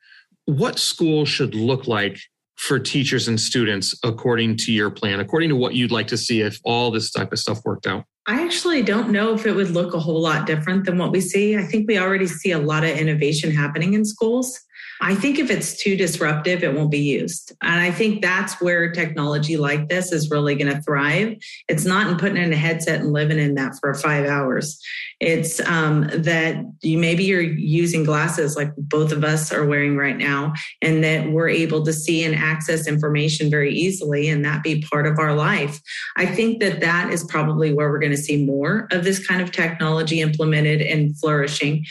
what 0.44 0.78
school 0.78 1.24
should 1.24 1.54
look 1.54 1.88
like 1.88 2.18
for 2.56 2.78
teachers 2.78 3.28
and 3.28 3.40
students 3.40 3.94
according 4.02 4.56
to 4.56 4.72
your 4.72 4.90
plan, 4.90 5.20
according 5.20 5.50
to 5.50 5.56
what 5.56 5.74
you'd 5.74 5.92
like 5.92 6.08
to 6.08 6.16
see 6.16 6.40
if 6.40 6.58
all 6.64 6.90
this 6.90 7.10
type 7.10 7.32
of 7.32 7.38
stuff 7.38 7.60
worked 7.64 7.86
out? 7.86 8.04
I 8.26 8.42
actually 8.42 8.82
don't 8.82 9.10
know 9.10 9.34
if 9.34 9.46
it 9.46 9.52
would 9.52 9.70
look 9.70 9.94
a 9.94 10.00
whole 10.00 10.20
lot 10.20 10.46
different 10.46 10.84
than 10.84 10.98
what 10.98 11.12
we 11.12 11.20
see. 11.20 11.56
I 11.56 11.62
think 11.62 11.86
we 11.86 11.98
already 11.98 12.26
see 12.26 12.50
a 12.50 12.58
lot 12.58 12.82
of 12.82 12.90
innovation 12.90 13.52
happening 13.52 13.94
in 13.94 14.04
schools. 14.04 14.58
I 15.00 15.14
think 15.14 15.38
if 15.38 15.50
it's 15.50 15.82
too 15.82 15.96
disruptive, 15.96 16.62
it 16.62 16.74
won't 16.74 16.90
be 16.90 16.98
used. 16.98 17.52
And 17.62 17.80
I 17.80 17.90
think 17.90 18.22
that's 18.22 18.60
where 18.60 18.90
technology 18.90 19.56
like 19.56 19.88
this 19.88 20.10
is 20.10 20.30
really 20.30 20.54
going 20.54 20.74
to 20.74 20.80
thrive. 20.82 21.36
It's 21.68 21.84
not 21.84 22.10
in 22.10 22.16
putting 22.16 22.42
in 22.42 22.52
a 22.52 22.56
headset 22.56 23.00
and 23.00 23.12
living 23.12 23.38
in 23.38 23.54
that 23.56 23.74
for 23.80 23.92
five 23.94 24.26
hours. 24.26 24.80
It's 25.20 25.60
um, 25.60 26.08
that 26.14 26.64
you 26.82 26.98
maybe 26.98 27.24
you're 27.24 27.40
using 27.40 28.04
glasses 28.04 28.56
like 28.56 28.74
both 28.76 29.12
of 29.12 29.24
us 29.24 29.52
are 29.52 29.66
wearing 29.66 29.96
right 29.96 30.16
now, 30.16 30.52
and 30.80 31.04
that 31.04 31.30
we're 31.30 31.48
able 31.48 31.84
to 31.84 31.92
see 31.92 32.24
and 32.24 32.34
access 32.34 32.86
information 32.86 33.50
very 33.50 33.74
easily, 33.74 34.28
and 34.28 34.44
that 34.44 34.62
be 34.62 34.82
part 34.82 35.06
of 35.06 35.18
our 35.18 35.34
life. 35.34 35.80
I 36.16 36.26
think 36.26 36.60
that 36.60 36.80
that 36.80 37.12
is 37.12 37.24
probably 37.24 37.72
where 37.72 37.90
we're 37.90 37.98
going 37.98 38.12
to 38.12 38.18
see 38.18 38.44
more 38.44 38.88
of 38.92 39.04
this 39.04 39.26
kind 39.26 39.40
of 39.40 39.52
technology 39.52 40.20
implemented 40.20 40.80
and 40.80 41.18
flourishing. 41.18 41.84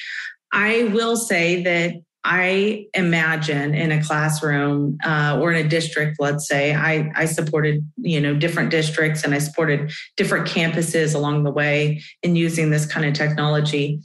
I 0.51 0.83
will 0.93 1.17
say 1.17 1.63
that 1.63 1.95
I 2.27 2.87
imagine 2.95 3.75
in 3.75 3.91
a 3.91 4.03
classroom 4.03 4.97
uh, 5.05 5.37
or 5.39 5.53
in 5.53 5.63
a 5.63 5.69
district, 5.69 6.17
let's 6.19 6.47
say, 6.47 6.73
I, 6.73 7.11
I 7.15 7.25
supported 7.25 7.87
you 7.97 8.19
know 8.19 8.33
different 8.35 8.71
districts 8.71 9.23
and 9.23 9.35
I 9.35 9.37
supported 9.37 9.91
different 10.17 10.47
campuses 10.47 11.13
along 11.13 11.43
the 11.43 11.51
way 11.51 12.01
in 12.23 12.35
using 12.35 12.71
this 12.71 12.87
kind 12.87 13.05
of 13.05 13.13
technology, 13.13 14.01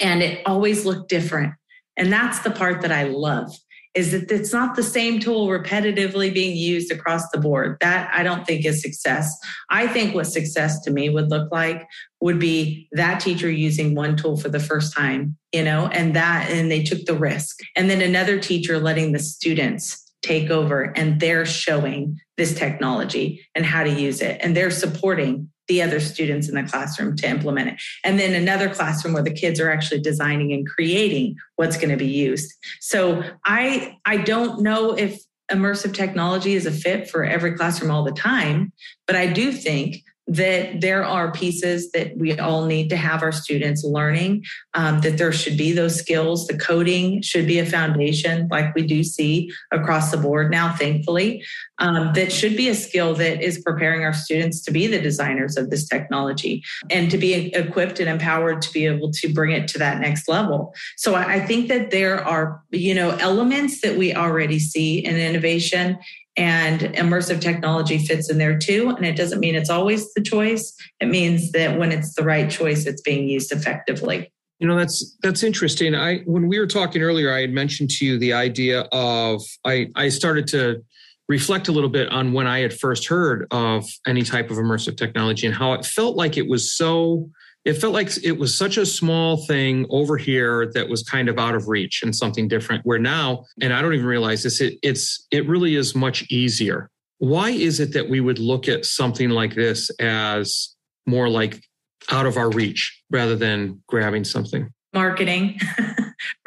and 0.00 0.22
it 0.22 0.46
always 0.46 0.86
looked 0.86 1.08
different. 1.08 1.54
And 1.96 2.12
that's 2.12 2.38
the 2.40 2.52
part 2.52 2.82
that 2.82 2.92
I 2.92 3.04
love 3.04 3.50
is 3.96 4.12
that 4.12 4.30
it's 4.30 4.52
not 4.52 4.76
the 4.76 4.82
same 4.82 5.18
tool 5.18 5.48
repetitively 5.48 6.32
being 6.32 6.54
used 6.54 6.92
across 6.92 7.28
the 7.30 7.38
board. 7.38 7.78
That 7.80 8.10
I 8.14 8.22
don't 8.22 8.46
think 8.46 8.64
is 8.66 8.82
success. 8.82 9.34
I 9.70 9.86
think 9.86 10.14
what 10.14 10.26
success 10.26 10.80
to 10.82 10.90
me 10.90 11.08
would 11.08 11.30
look 11.30 11.50
like 11.50 11.88
would 12.20 12.38
be 12.38 12.88
that 12.92 13.20
teacher 13.20 13.50
using 13.50 13.94
one 13.94 14.16
tool 14.16 14.36
for 14.36 14.50
the 14.50 14.60
first 14.60 14.94
time, 14.94 15.36
you 15.52 15.64
know, 15.64 15.86
and 15.88 16.14
that, 16.14 16.50
and 16.50 16.70
they 16.70 16.82
took 16.82 17.06
the 17.06 17.14
risk. 17.14 17.60
And 17.74 17.88
then 17.88 18.02
another 18.02 18.38
teacher 18.38 18.78
letting 18.78 19.12
the 19.12 19.18
students 19.18 20.06
take 20.22 20.50
over 20.50 20.92
and 20.96 21.18
they're 21.18 21.46
showing 21.46 22.18
this 22.36 22.54
technology 22.54 23.46
and 23.54 23.64
how 23.64 23.82
to 23.82 23.90
use 23.90 24.20
it 24.20 24.38
and 24.42 24.56
they're 24.56 24.70
supporting 24.70 25.48
the 25.68 25.82
other 25.82 26.00
students 26.00 26.48
in 26.48 26.54
the 26.54 26.62
classroom 26.62 27.16
to 27.16 27.28
implement 27.28 27.68
it. 27.68 27.80
And 28.04 28.18
then 28.18 28.34
another 28.34 28.68
classroom 28.68 29.14
where 29.14 29.22
the 29.22 29.32
kids 29.32 29.60
are 29.60 29.70
actually 29.70 30.00
designing 30.00 30.52
and 30.52 30.66
creating 30.66 31.36
what's 31.56 31.76
going 31.76 31.90
to 31.90 31.96
be 31.96 32.06
used. 32.06 32.52
So 32.80 33.22
I 33.44 33.96
I 34.04 34.18
don't 34.18 34.62
know 34.62 34.92
if 34.92 35.20
immersive 35.50 35.94
technology 35.94 36.54
is 36.54 36.66
a 36.66 36.72
fit 36.72 37.08
for 37.08 37.24
every 37.24 37.54
classroom 37.54 37.90
all 37.90 38.02
the 38.02 38.12
time, 38.12 38.72
but 39.06 39.16
I 39.16 39.26
do 39.26 39.52
think 39.52 40.02
that 40.28 40.80
there 40.80 41.04
are 41.04 41.30
pieces 41.30 41.92
that 41.92 42.16
we 42.16 42.38
all 42.38 42.66
need 42.66 42.90
to 42.90 42.96
have 42.96 43.22
our 43.22 43.32
students 43.32 43.84
learning, 43.84 44.44
um, 44.74 45.00
that 45.02 45.18
there 45.18 45.32
should 45.32 45.56
be 45.56 45.72
those 45.72 45.96
skills. 45.96 46.46
The 46.46 46.58
coding 46.58 47.22
should 47.22 47.46
be 47.46 47.58
a 47.58 47.66
foundation, 47.66 48.48
like 48.50 48.74
we 48.74 48.82
do 48.86 49.04
see 49.04 49.50
across 49.72 50.10
the 50.10 50.16
board 50.16 50.50
now, 50.50 50.74
thankfully. 50.74 51.44
Um, 51.78 52.12
that 52.14 52.32
should 52.32 52.56
be 52.56 52.68
a 52.68 52.74
skill 52.74 53.14
that 53.14 53.42
is 53.42 53.60
preparing 53.60 54.02
our 54.02 54.14
students 54.14 54.62
to 54.62 54.70
be 54.70 54.86
the 54.86 55.00
designers 55.00 55.56
of 55.56 55.70
this 55.70 55.86
technology 55.86 56.62
and 56.90 57.10
to 57.10 57.18
be 57.18 57.54
equipped 57.54 58.00
and 58.00 58.08
empowered 58.08 58.62
to 58.62 58.72
be 58.72 58.86
able 58.86 59.12
to 59.12 59.32
bring 59.32 59.52
it 59.52 59.68
to 59.68 59.78
that 59.78 60.00
next 60.00 60.28
level. 60.28 60.74
So 60.96 61.14
I, 61.14 61.46
think 61.46 61.68
that 61.68 61.90
there 61.90 62.24
are, 62.24 62.60
you 62.70 62.94
know, 62.94 63.10
elements 63.10 63.82
that 63.82 63.96
we 63.96 64.14
already 64.14 64.58
see 64.58 65.04
in 65.04 65.16
innovation 65.16 65.98
and 66.36 66.80
immersive 66.80 67.40
technology 67.40 67.98
fits 67.98 68.30
in 68.30 68.38
there 68.38 68.58
too. 68.58 68.90
And 68.90 69.06
it 69.06 69.16
doesn't 69.16 69.40
mean 69.40 69.54
it's 69.54 69.70
always 69.70 70.12
the 70.14 70.22
choice. 70.22 70.74
It 71.00 71.06
means 71.06 71.52
that 71.52 71.78
when 71.78 71.92
it's 71.92 72.14
the 72.14 72.24
right 72.24 72.50
choice, 72.50 72.86
it's 72.86 73.00
being 73.02 73.28
used 73.28 73.52
effectively. 73.52 74.32
You 74.58 74.66
know, 74.66 74.76
that's 74.76 75.16
that's 75.22 75.42
interesting. 75.42 75.94
I 75.94 76.18
when 76.20 76.48
we 76.48 76.58
were 76.58 76.66
talking 76.66 77.02
earlier, 77.02 77.32
I 77.32 77.40
had 77.42 77.50
mentioned 77.50 77.90
to 77.90 78.06
you 78.06 78.18
the 78.18 78.32
idea 78.32 78.82
of 78.92 79.42
I 79.64 79.88
I 79.94 80.08
started 80.08 80.46
to 80.48 80.82
reflect 81.28 81.68
a 81.68 81.72
little 81.72 81.90
bit 81.90 82.08
on 82.10 82.32
when 82.32 82.46
I 82.46 82.60
had 82.60 82.72
first 82.72 83.06
heard 83.08 83.46
of 83.50 83.84
any 84.06 84.22
type 84.22 84.50
of 84.50 84.56
immersive 84.58 84.96
technology 84.96 85.46
and 85.46 85.54
how 85.54 85.72
it 85.72 85.84
felt 85.84 86.16
like 86.16 86.36
it 86.36 86.48
was 86.48 86.74
so 86.74 87.28
it 87.66 87.74
felt 87.74 87.92
like 87.92 88.10
it 88.24 88.38
was 88.38 88.56
such 88.56 88.76
a 88.76 88.86
small 88.86 89.44
thing 89.46 89.86
over 89.90 90.16
here 90.16 90.70
that 90.72 90.88
was 90.88 91.02
kind 91.02 91.28
of 91.28 91.38
out 91.38 91.54
of 91.54 91.68
reach 91.68 92.02
and 92.02 92.14
something 92.14 92.48
different 92.48 92.84
where 92.86 92.98
now 92.98 93.44
and 93.60 93.74
i 93.74 93.82
don't 93.82 93.92
even 93.92 94.06
realize 94.06 94.42
this 94.42 94.60
it, 94.60 94.78
it's 94.82 95.26
it 95.30 95.48
really 95.48 95.76
is 95.76 95.94
much 95.94 96.30
easier. 96.30 96.90
Why 97.18 97.50
is 97.50 97.80
it 97.80 97.92
that 97.94 98.08
we 98.08 98.20
would 98.20 98.38
look 98.38 98.68
at 98.68 98.84
something 98.84 99.30
like 99.30 99.54
this 99.54 99.90
as 100.00 100.74
more 101.06 101.28
like 101.28 101.62
out 102.10 102.26
of 102.26 102.36
our 102.36 102.50
reach 102.50 103.02
rather 103.10 103.36
than 103.36 103.82
grabbing 103.86 104.24
something? 104.24 104.70
Marketing. 104.92 105.58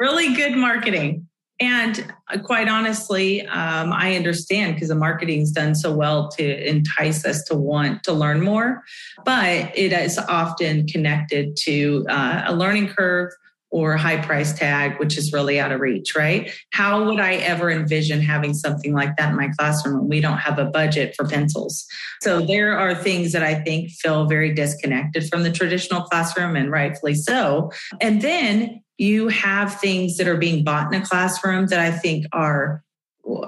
Really 0.00 0.34
good 0.34 0.56
marketing 0.56 1.28
and 1.60 2.12
uh, 2.32 2.38
quite 2.38 2.68
honestly, 2.68 3.46
um, 3.46 3.92
I 3.92 4.16
understand 4.16 4.74
because 4.74 4.88
the 4.88 4.94
marketing's 4.94 5.52
done 5.52 5.74
so 5.74 5.92
well 5.94 6.28
to 6.30 6.68
entice 6.68 7.24
us 7.26 7.42
to 7.44 7.54
want 7.54 8.02
to 8.04 8.12
learn 8.12 8.40
more, 8.40 8.82
but 9.24 9.70
it 9.76 9.92
is 9.92 10.18
often 10.18 10.86
connected 10.86 11.56
to 11.58 12.06
uh, 12.08 12.44
a 12.46 12.54
learning 12.54 12.88
curve 12.88 13.30
or 13.70 13.96
high 13.96 14.20
price 14.20 14.52
tag, 14.52 14.98
which 14.98 15.16
is 15.16 15.32
really 15.32 15.60
out 15.60 15.72
of 15.72 15.80
reach, 15.80 16.16
right? 16.16 16.50
How 16.72 17.04
would 17.04 17.20
I 17.20 17.34
ever 17.34 17.70
envision 17.70 18.20
having 18.20 18.52
something 18.52 18.92
like 18.92 19.16
that 19.16 19.30
in 19.30 19.36
my 19.36 19.48
classroom 19.58 20.00
when 20.00 20.08
we 20.08 20.20
don't 20.20 20.38
have 20.38 20.58
a 20.58 20.64
budget 20.64 21.14
for 21.16 21.26
pencils? 21.26 21.86
So 22.20 22.40
there 22.40 22.76
are 22.76 22.94
things 22.94 23.32
that 23.32 23.42
I 23.42 23.54
think 23.54 23.90
feel 23.90 24.26
very 24.26 24.52
disconnected 24.52 25.28
from 25.28 25.44
the 25.44 25.52
traditional 25.52 26.02
classroom, 26.02 26.56
and 26.56 26.70
rightfully 26.70 27.14
so. 27.14 27.70
And 28.00 28.22
then 28.22 28.82
you 28.98 29.28
have 29.28 29.80
things 29.80 30.16
that 30.16 30.28
are 30.28 30.36
being 30.36 30.64
bought 30.64 30.92
in 30.92 31.00
a 31.00 31.04
classroom 31.04 31.66
that 31.68 31.80
I 31.80 31.90
think 31.90 32.26
are 32.32 32.82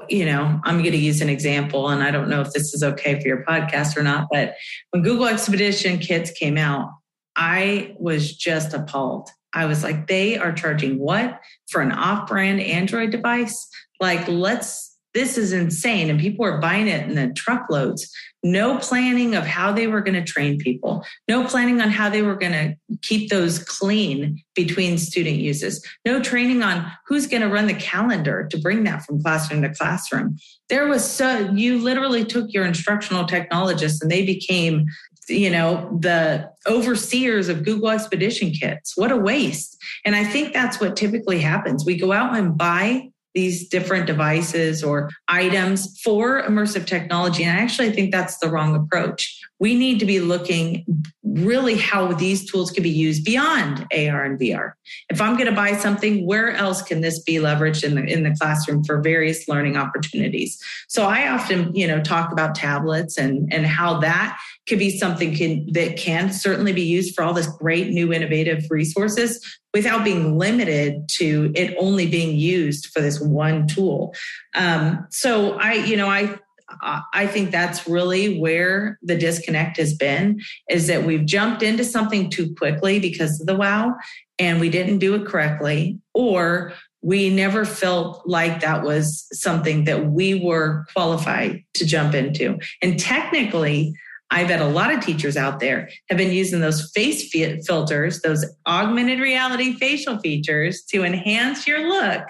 you 0.08 0.24
know, 0.24 0.60
I'm 0.64 0.78
going 0.78 0.92
to 0.92 0.98
use 0.98 1.20
an 1.22 1.28
example, 1.28 1.88
and 1.88 2.02
I 2.02 2.10
don't 2.10 2.28
know 2.28 2.40
if 2.40 2.52
this 2.52 2.74
is 2.74 2.82
okay 2.82 3.20
for 3.20 3.26
your 3.26 3.42
podcast 3.44 3.96
or 3.96 4.02
not, 4.02 4.28
but 4.30 4.54
when 4.90 5.02
Google 5.02 5.26
Expedition 5.26 5.98
Kits 5.98 6.30
came 6.30 6.56
out, 6.56 6.90
I 7.36 7.96
was 7.98 8.36
just 8.36 8.74
appalled. 8.74 9.30
I 9.54 9.66
was 9.66 9.82
like, 9.82 10.06
they 10.06 10.38
are 10.38 10.52
charging 10.52 10.98
what 10.98 11.40
for 11.68 11.80
an 11.80 11.92
off 11.92 12.28
brand 12.28 12.60
Android 12.60 13.10
device? 13.10 13.68
Like, 14.00 14.26
let's 14.28 14.92
this 15.14 15.36
is 15.36 15.52
insane. 15.52 16.08
And 16.08 16.18
people 16.18 16.44
are 16.44 16.58
buying 16.58 16.88
it 16.88 17.08
in 17.08 17.14
the 17.14 17.32
truckloads. 17.34 18.10
No 18.42 18.78
planning 18.78 19.34
of 19.34 19.44
how 19.44 19.70
they 19.72 19.86
were 19.86 20.00
going 20.00 20.14
to 20.14 20.24
train 20.24 20.58
people, 20.58 21.04
no 21.28 21.44
planning 21.44 21.80
on 21.80 21.90
how 21.90 22.08
they 22.08 22.22
were 22.22 22.34
going 22.34 22.52
to 22.52 22.76
keep 23.02 23.30
those 23.30 23.58
clean 23.58 24.42
between 24.54 24.98
student 24.98 25.36
uses, 25.36 25.84
no 26.04 26.20
training 26.20 26.62
on 26.62 26.90
who's 27.06 27.28
going 27.28 27.42
to 27.42 27.48
run 27.48 27.66
the 27.66 27.74
calendar 27.74 28.48
to 28.50 28.58
bring 28.58 28.82
that 28.84 29.04
from 29.04 29.22
classroom 29.22 29.62
to 29.62 29.72
classroom. 29.72 30.36
There 30.68 30.88
was 30.88 31.08
so, 31.08 31.50
you 31.54 31.78
literally 31.78 32.24
took 32.24 32.52
your 32.52 32.64
instructional 32.64 33.26
technologists 33.26 34.02
and 34.02 34.10
they 34.10 34.26
became 34.26 34.86
you 35.28 35.50
know 35.50 35.96
the 36.00 36.50
overseers 36.66 37.48
of 37.48 37.64
google 37.64 37.90
expedition 37.90 38.50
kits 38.50 38.96
what 38.96 39.12
a 39.12 39.16
waste 39.16 39.76
and 40.04 40.16
i 40.16 40.24
think 40.24 40.52
that's 40.52 40.80
what 40.80 40.96
typically 40.96 41.40
happens 41.40 41.84
we 41.84 41.96
go 41.96 42.12
out 42.12 42.36
and 42.36 42.56
buy 42.56 43.08
these 43.34 43.68
different 43.68 44.06
devices 44.06 44.84
or 44.84 45.10
items 45.28 45.98
for 46.02 46.42
immersive 46.42 46.86
technology. 46.86 47.44
And 47.44 47.58
I 47.58 47.62
actually 47.62 47.92
think 47.92 48.12
that's 48.12 48.38
the 48.38 48.48
wrong 48.48 48.74
approach. 48.74 49.40
We 49.62 49.76
need 49.76 50.00
to 50.00 50.06
be 50.06 50.18
looking 50.18 50.84
really 51.22 51.76
how 51.76 52.12
these 52.14 52.50
tools 52.50 52.72
can 52.72 52.82
be 52.82 52.90
used 52.90 53.24
beyond 53.24 53.86
AR 53.92 54.24
and 54.24 54.36
VR. 54.36 54.72
If 55.08 55.20
I'm 55.20 55.34
going 55.34 55.46
to 55.46 55.54
buy 55.54 55.74
something, 55.76 56.26
where 56.26 56.50
else 56.50 56.82
can 56.82 57.00
this 57.00 57.22
be 57.22 57.34
leveraged 57.34 57.84
in 57.84 57.94
the 57.94 58.02
in 58.02 58.24
the 58.24 58.34
classroom 58.40 58.82
for 58.82 59.00
various 59.00 59.46
learning 59.46 59.76
opportunities? 59.76 60.60
So 60.88 61.04
I 61.04 61.28
often, 61.28 61.72
you 61.76 61.86
know, 61.86 62.00
talk 62.00 62.32
about 62.32 62.56
tablets 62.56 63.16
and 63.16 63.54
and 63.54 63.64
how 63.64 64.00
that 64.00 64.36
could 64.68 64.80
be 64.80 64.98
something 64.98 65.32
can, 65.34 65.72
that 65.72 65.96
can 65.96 66.32
certainly 66.32 66.72
be 66.72 66.82
used 66.82 67.14
for 67.14 67.22
all 67.22 67.32
this 67.32 67.46
great 67.46 67.88
new 67.90 68.12
innovative 68.12 68.64
resources 68.68 69.40
without 69.72 70.04
being 70.04 70.38
limited 70.38 71.08
to 71.08 71.52
it 71.54 71.74
only 71.78 72.06
being 72.06 72.36
used 72.36 72.86
for 72.86 73.00
this 73.00 73.20
one 73.20 73.66
tool. 73.66 74.12
Um, 74.54 75.06
so 75.10 75.52
I, 75.52 75.74
you 75.74 75.96
know, 75.96 76.08
I 76.08 76.36
Uh, 76.82 77.00
I 77.12 77.26
think 77.26 77.50
that's 77.50 77.86
really 77.86 78.38
where 78.38 78.98
the 79.02 79.16
disconnect 79.16 79.76
has 79.76 79.94
been 79.94 80.40
is 80.70 80.86
that 80.86 81.04
we've 81.04 81.26
jumped 81.26 81.62
into 81.62 81.84
something 81.84 82.30
too 82.30 82.54
quickly 82.54 82.98
because 82.98 83.40
of 83.40 83.46
the 83.46 83.56
wow 83.56 83.94
and 84.38 84.60
we 84.60 84.70
didn't 84.70 84.98
do 84.98 85.14
it 85.14 85.26
correctly 85.26 85.98
or 86.14 86.72
we 87.02 87.30
never 87.30 87.64
felt 87.64 88.26
like 88.26 88.60
that 88.60 88.84
was 88.84 89.26
something 89.32 89.84
that 89.84 90.06
we 90.06 90.42
were 90.42 90.86
qualified 90.92 91.64
to 91.74 91.84
jump 91.84 92.14
into. 92.14 92.58
And 92.80 92.98
technically, 92.98 93.94
I 94.30 94.44
bet 94.44 94.62
a 94.62 94.66
lot 94.66 94.94
of 94.94 95.04
teachers 95.04 95.36
out 95.36 95.60
there 95.60 95.90
have 96.08 96.16
been 96.16 96.32
using 96.32 96.60
those 96.60 96.90
face 96.92 97.30
filters, 97.66 98.22
those 98.22 98.46
augmented 98.66 99.20
reality 99.20 99.74
facial 99.74 100.18
features 100.20 100.82
to 100.90 101.04
enhance 101.04 101.66
your 101.66 101.88
look. 101.88 102.22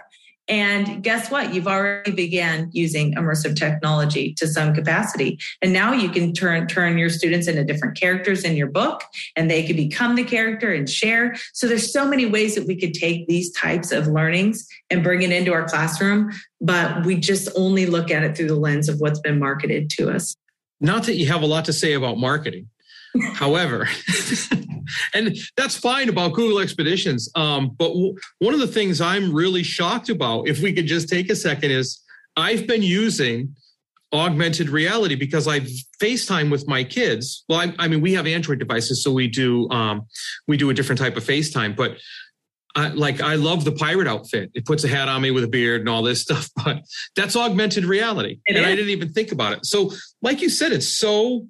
And 0.53 1.03
guess 1.03 1.31
what? 1.31 1.55
You've 1.55 1.67
already 1.67 2.11
began 2.11 2.69
using 2.75 3.15
immersive 3.15 3.57
technology 3.57 4.35
to 4.35 4.47
some 4.47 4.75
capacity. 4.75 5.39
And 5.63 5.73
now 5.73 5.95
you 5.95 6.11
can 6.11 6.35
turn 6.35 6.67
turn 6.67 6.99
your 6.99 7.09
students 7.09 7.49
into 7.49 7.65
different 7.65 7.99
characters 7.99 8.45
in 8.45 8.55
your 8.55 8.67
book 8.67 9.03
and 9.35 9.51
they 9.51 9.63
can 9.63 9.77
become 9.77 10.15
the 10.15 10.25
character 10.25 10.71
and 10.71 10.91
share. 10.91 11.37
So 11.55 11.67
there's 11.67 11.91
so 11.91 12.07
many 12.07 12.27
ways 12.27 12.55
that 12.57 12.67
we 12.67 12.77
could 12.77 12.93
take 12.93 13.27
these 13.29 13.51
types 13.53 13.93
of 13.93 14.09
learnings 14.09 14.69
and 14.91 15.03
bring 15.03 15.23
it 15.23 15.33
into 15.33 15.55
our 15.55 15.67
classroom, 15.67 16.31
but 16.61 17.07
we 17.07 17.17
just 17.17 17.49
only 17.57 17.87
look 17.87 18.11
at 18.11 18.23
it 18.23 18.37
through 18.37 18.49
the 18.49 18.55
lens 18.55 18.91
of 18.91 19.01
what's 19.01 19.21
been 19.21 19.39
marketed 19.39 19.89
to 19.93 20.11
us. 20.11 20.37
Not 20.83 21.05
that 21.05 21.15
you 21.15 21.29
have 21.29 21.41
a 21.41 21.47
lot 21.47 21.65
to 21.65 21.73
say 21.73 21.95
about 21.95 22.19
marketing. 22.19 22.69
However, 23.35 23.89
and 25.15 25.37
that's 25.57 25.77
fine 25.77 26.09
about 26.09 26.33
Google 26.33 26.61
Expeditions. 26.61 27.31
Um, 27.35 27.71
but 27.79 27.89
w- 27.89 28.15
one 28.39 28.55
of 28.55 28.61
the 28.61 28.67
things 28.67 29.01
I'm 29.01 29.33
really 29.33 29.63
shocked 29.63 30.09
about, 30.09 30.49
if 30.49 30.61
we 30.61 30.73
could 30.73 30.87
just 30.87 31.09
take 31.09 31.31
a 31.31 31.37
second, 31.37 31.71
is 31.71 32.01
I've 32.37 32.67
been 32.67 32.83
using 32.83 33.55
augmented 34.13 34.69
reality 34.69 35.15
because 35.15 35.49
I 35.49 35.61
FaceTime 36.01 36.51
with 36.51 36.69
my 36.69 36.85
kids. 36.85 37.45
Well, 37.49 37.61
I, 37.61 37.75
I, 37.79 37.89
mean, 37.89 38.01
we 38.01 38.13
have 38.15 38.27
Android 38.27 38.59
devices, 38.59 39.03
so 39.03 39.13
we 39.13 39.29
do 39.29 39.69
um, 39.71 40.03
we 40.47 40.57
do 40.57 40.71
a 40.71 40.75
different 40.75 40.99
type 40.99 41.17
of 41.17 41.25
FaceTime. 41.25 41.77
But 41.77 41.99
I, 42.75 42.89
like 42.89 43.21
I 43.21 43.35
love 43.35 43.65
the 43.65 43.73
pirate 43.73 44.07
outfit. 44.07 44.51
It 44.55 44.65
puts 44.65 44.85
a 44.85 44.89
hat 44.89 45.09
on 45.09 45.23
me 45.23 45.31
with 45.31 45.45
a 45.45 45.49
beard 45.49 45.81
and 45.81 45.89
all 45.89 46.03
this 46.03 46.21
stuff, 46.23 46.51
but 46.65 46.83
that's 47.17 47.37
augmented 47.37 47.85
reality. 47.85 48.39
It 48.47 48.57
and 48.57 48.65
is. 48.65 48.67
I 48.67 48.75
didn't 48.75 48.91
even 48.91 49.13
think 49.13 49.33
about 49.33 49.55
it. 49.55 49.67
So, 49.67 49.93
like 50.21 50.41
you 50.41 50.49
said, 50.49 50.73
it's 50.73 50.89
so 50.89 51.47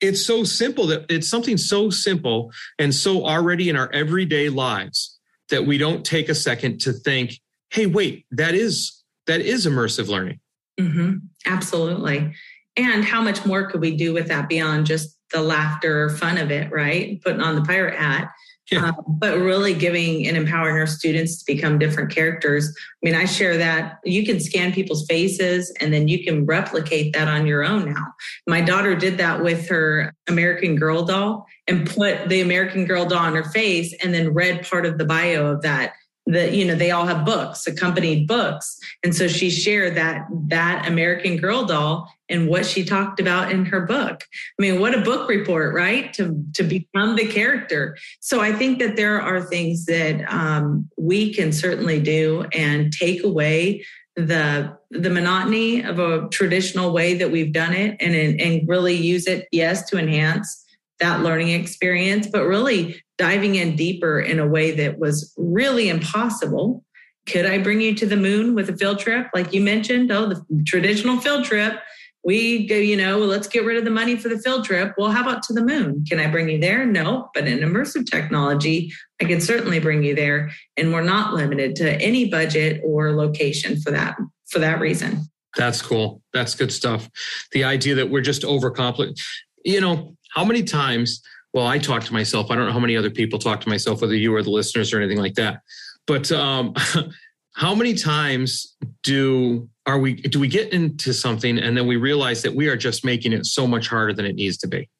it's 0.00 0.24
so 0.24 0.44
simple 0.44 0.86
that 0.88 1.06
it's 1.08 1.28
something 1.28 1.56
so 1.56 1.90
simple 1.90 2.52
and 2.78 2.94
so 2.94 3.24
already 3.24 3.68
in 3.68 3.76
our 3.76 3.90
everyday 3.92 4.48
lives 4.48 5.18
that 5.50 5.66
we 5.66 5.78
don't 5.78 6.04
take 6.04 6.28
a 6.28 6.34
second 6.34 6.80
to 6.80 6.92
think, 6.92 7.40
hey, 7.70 7.86
wait, 7.86 8.26
that 8.30 8.54
is 8.54 9.02
that 9.26 9.40
is 9.40 9.66
immersive 9.66 10.08
learning. 10.08 10.40
Mm-hmm. 10.78 11.16
Absolutely. 11.46 12.32
And 12.76 13.04
how 13.04 13.22
much 13.22 13.46
more 13.46 13.70
could 13.70 13.80
we 13.80 13.96
do 13.96 14.12
with 14.12 14.28
that 14.28 14.48
beyond 14.48 14.86
just 14.86 15.16
the 15.32 15.40
laughter 15.40 16.04
or 16.04 16.10
fun 16.10 16.38
of 16.38 16.50
it, 16.50 16.70
right? 16.72 17.20
Putting 17.22 17.40
on 17.40 17.54
the 17.54 17.62
pirate 17.62 17.98
hat 17.98 18.30
yeah. 18.70 18.88
Um, 18.88 19.04
but 19.08 19.38
really 19.38 19.74
giving 19.74 20.26
and 20.26 20.36
empowering 20.36 20.76
our 20.78 20.86
students 20.86 21.38
to 21.38 21.52
become 21.52 21.78
different 21.78 22.10
characters. 22.10 22.68
I 22.68 22.98
mean, 23.02 23.14
I 23.14 23.26
share 23.26 23.58
that 23.58 23.98
you 24.04 24.24
can 24.24 24.40
scan 24.40 24.72
people's 24.72 25.04
faces 25.06 25.72
and 25.80 25.92
then 25.92 26.08
you 26.08 26.24
can 26.24 26.46
replicate 26.46 27.12
that 27.12 27.28
on 27.28 27.46
your 27.46 27.62
own 27.62 27.92
now. 27.92 28.06
My 28.46 28.62
daughter 28.62 28.94
did 28.94 29.18
that 29.18 29.42
with 29.42 29.68
her 29.68 30.14
American 30.28 30.76
Girl 30.76 31.04
doll 31.04 31.46
and 31.66 31.88
put 31.88 32.28
the 32.28 32.40
American 32.40 32.86
Girl 32.86 33.04
doll 33.04 33.18
on 33.18 33.34
her 33.34 33.44
face 33.44 33.94
and 34.02 34.14
then 34.14 34.32
read 34.32 34.66
part 34.66 34.86
of 34.86 34.96
the 34.96 35.04
bio 35.04 35.46
of 35.46 35.62
that 35.62 35.92
that 36.26 36.54
you 36.54 36.64
know 36.64 36.74
they 36.74 36.90
all 36.90 37.06
have 37.06 37.24
books 37.24 37.66
accompanied 37.66 38.26
books. 38.26 38.78
And 39.02 39.14
so 39.14 39.28
she 39.28 39.50
shared 39.50 39.94
that 39.96 40.26
that 40.48 40.88
american 40.88 41.36
girl 41.36 41.64
doll 41.64 42.10
and 42.30 42.48
what 42.48 42.64
she 42.64 42.84
talked 42.84 43.20
about 43.20 43.52
in 43.52 43.66
her 43.66 43.82
book. 43.82 44.24
I 44.58 44.62
mean 44.62 44.80
what 44.80 44.94
a 44.94 45.02
book 45.02 45.28
report 45.28 45.74
right? 45.74 46.12
To 46.14 46.42
to 46.54 46.62
become 46.62 47.16
the 47.16 47.26
character. 47.26 47.96
So 48.20 48.40
i 48.40 48.52
think 48.52 48.78
that 48.78 48.96
there 48.96 49.20
are 49.20 49.42
things 49.42 49.84
that 49.86 50.24
um, 50.32 50.88
we 50.96 51.34
can 51.34 51.52
certainly 51.52 52.00
do 52.00 52.46
and 52.52 52.92
take 52.92 53.22
away 53.22 53.84
the 54.16 54.76
the 54.90 55.10
monotony 55.10 55.82
of 55.82 55.98
a 55.98 56.28
traditional 56.28 56.92
way 56.92 57.14
that 57.14 57.30
we've 57.30 57.52
done 57.52 57.72
it 57.72 57.96
and 58.00 58.14
and 58.14 58.68
really 58.68 58.94
use 58.94 59.26
it 59.26 59.48
yes 59.50 59.88
to 59.90 59.98
enhance 59.98 60.64
that 61.00 61.20
learning 61.20 61.48
experience 61.48 62.28
but 62.28 62.44
really 62.44 63.02
diving 63.18 63.54
in 63.54 63.76
deeper 63.76 64.20
in 64.20 64.38
a 64.38 64.46
way 64.46 64.72
that 64.72 64.98
was 64.98 65.32
really 65.36 65.88
impossible. 65.88 66.84
Could 67.26 67.46
I 67.46 67.58
bring 67.58 67.80
you 67.80 67.94
to 67.94 68.06
the 68.06 68.16
moon 68.16 68.54
with 68.54 68.68
a 68.68 68.76
field 68.76 68.98
trip? 68.98 69.28
Like 69.34 69.52
you 69.52 69.60
mentioned, 69.60 70.12
oh, 70.12 70.26
the 70.26 70.44
traditional 70.66 71.20
field 71.20 71.44
trip. 71.44 71.80
We 72.26 72.66
go, 72.66 72.76
you 72.76 72.96
know, 72.96 73.18
let's 73.18 73.46
get 73.46 73.66
rid 73.66 73.76
of 73.76 73.84
the 73.84 73.90
money 73.90 74.16
for 74.16 74.30
the 74.30 74.38
field 74.38 74.64
trip. 74.64 74.94
Well, 74.96 75.10
how 75.10 75.20
about 75.22 75.42
to 75.44 75.52
the 75.52 75.62
moon? 75.62 76.04
Can 76.08 76.20
I 76.20 76.26
bring 76.26 76.48
you 76.48 76.58
there? 76.58 76.86
No, 76.86 77.28
but 77.34 77.46
in 77.46 77.58
immersive 77.58 78.10
technology, 78.10 78.90
I 79.20 79.26
can 79.26 79.42
certainly 79.42 79.78
bring 79.78 80.02
you 80.02 80.14
there. 80.14 80.50
And 80.78 80.90
we're 80.92 81.02
not 81.02 81.34
limited 81.34 81.76
to 81.76 82.00
any 82.00 82.30
budget 82.30 82.80
or 82.82 83.12
location 83.12 83.78
for 83.78 83.90
that, 83.90 84.16
for 84.46 84.58
that 84.58 84.80
reason. 84.80 85.20
That's 85.56 85.82
cool. 85.82 86.22
That's 86.32 86.54
good 86.54 86.72
stuff. 86.72 87.10
The 87.52 87.64
idea 87.64 87.94
that 87.96 88.10
we're 88.10 88.22
just 88.22 88.42
overcomplicated. 88.42 89.20
You 89.64 89.80
know, 89.82 90.16
how 90.34 90.44
many 90.44 90.62
times 90.62 91.22
well, 91.54 91.68
I 91.68 91.78
talk 91.78 92.02
to 92.04 92.12
myself. 92.12 92.50
I 92.50 92.56
don't 92.56 92.66
know 92.66 92.72
how 92.72 92.80
many 92.80 92.96
other 92.96 93.10
people 93.10 93.38
talk 93.38 93.60
to 93.60 93.68
myself, 93.68 94.02
whether 94.02 94.16
you 94.16 94.34
or 94.34 94.42
the 94.42 94.50
listeners 94.50 94.92
or 94.92 95.00
anything 95.00 95.18
like 95.18 95.34
that. 95.34 95.60
But 96.06 96.30
um, 96.32 96.74
how 97.54 97.74
many 97.76 97.94
times 97.94 98.74
do 99.04 99.68
are 99.86 99.98
we 99.98 100.14
do 100.14 100.40
we 100.40 100.48
get 100.48 100.72
into 100.72 101.14
something 101.14 101.58
and 101.58 101.76
then 101.76 101.86
we 101.86 101.96
realize 101.96 102.42
that 102.42 102.54
we 102.54 102.68
are 102.68 102.76
just 102.76 103.04
making 103.04 103.32
it 103.32 103.46
so 103.46 103.66
much 103.66 103.86
harder 103.86 104.12
than 104.12 104.26
it 104.26 104.34
needs 104.34 104.58
to 104.58 104.68
be? 104.68 104.90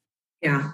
Yeah. 0.41 0.71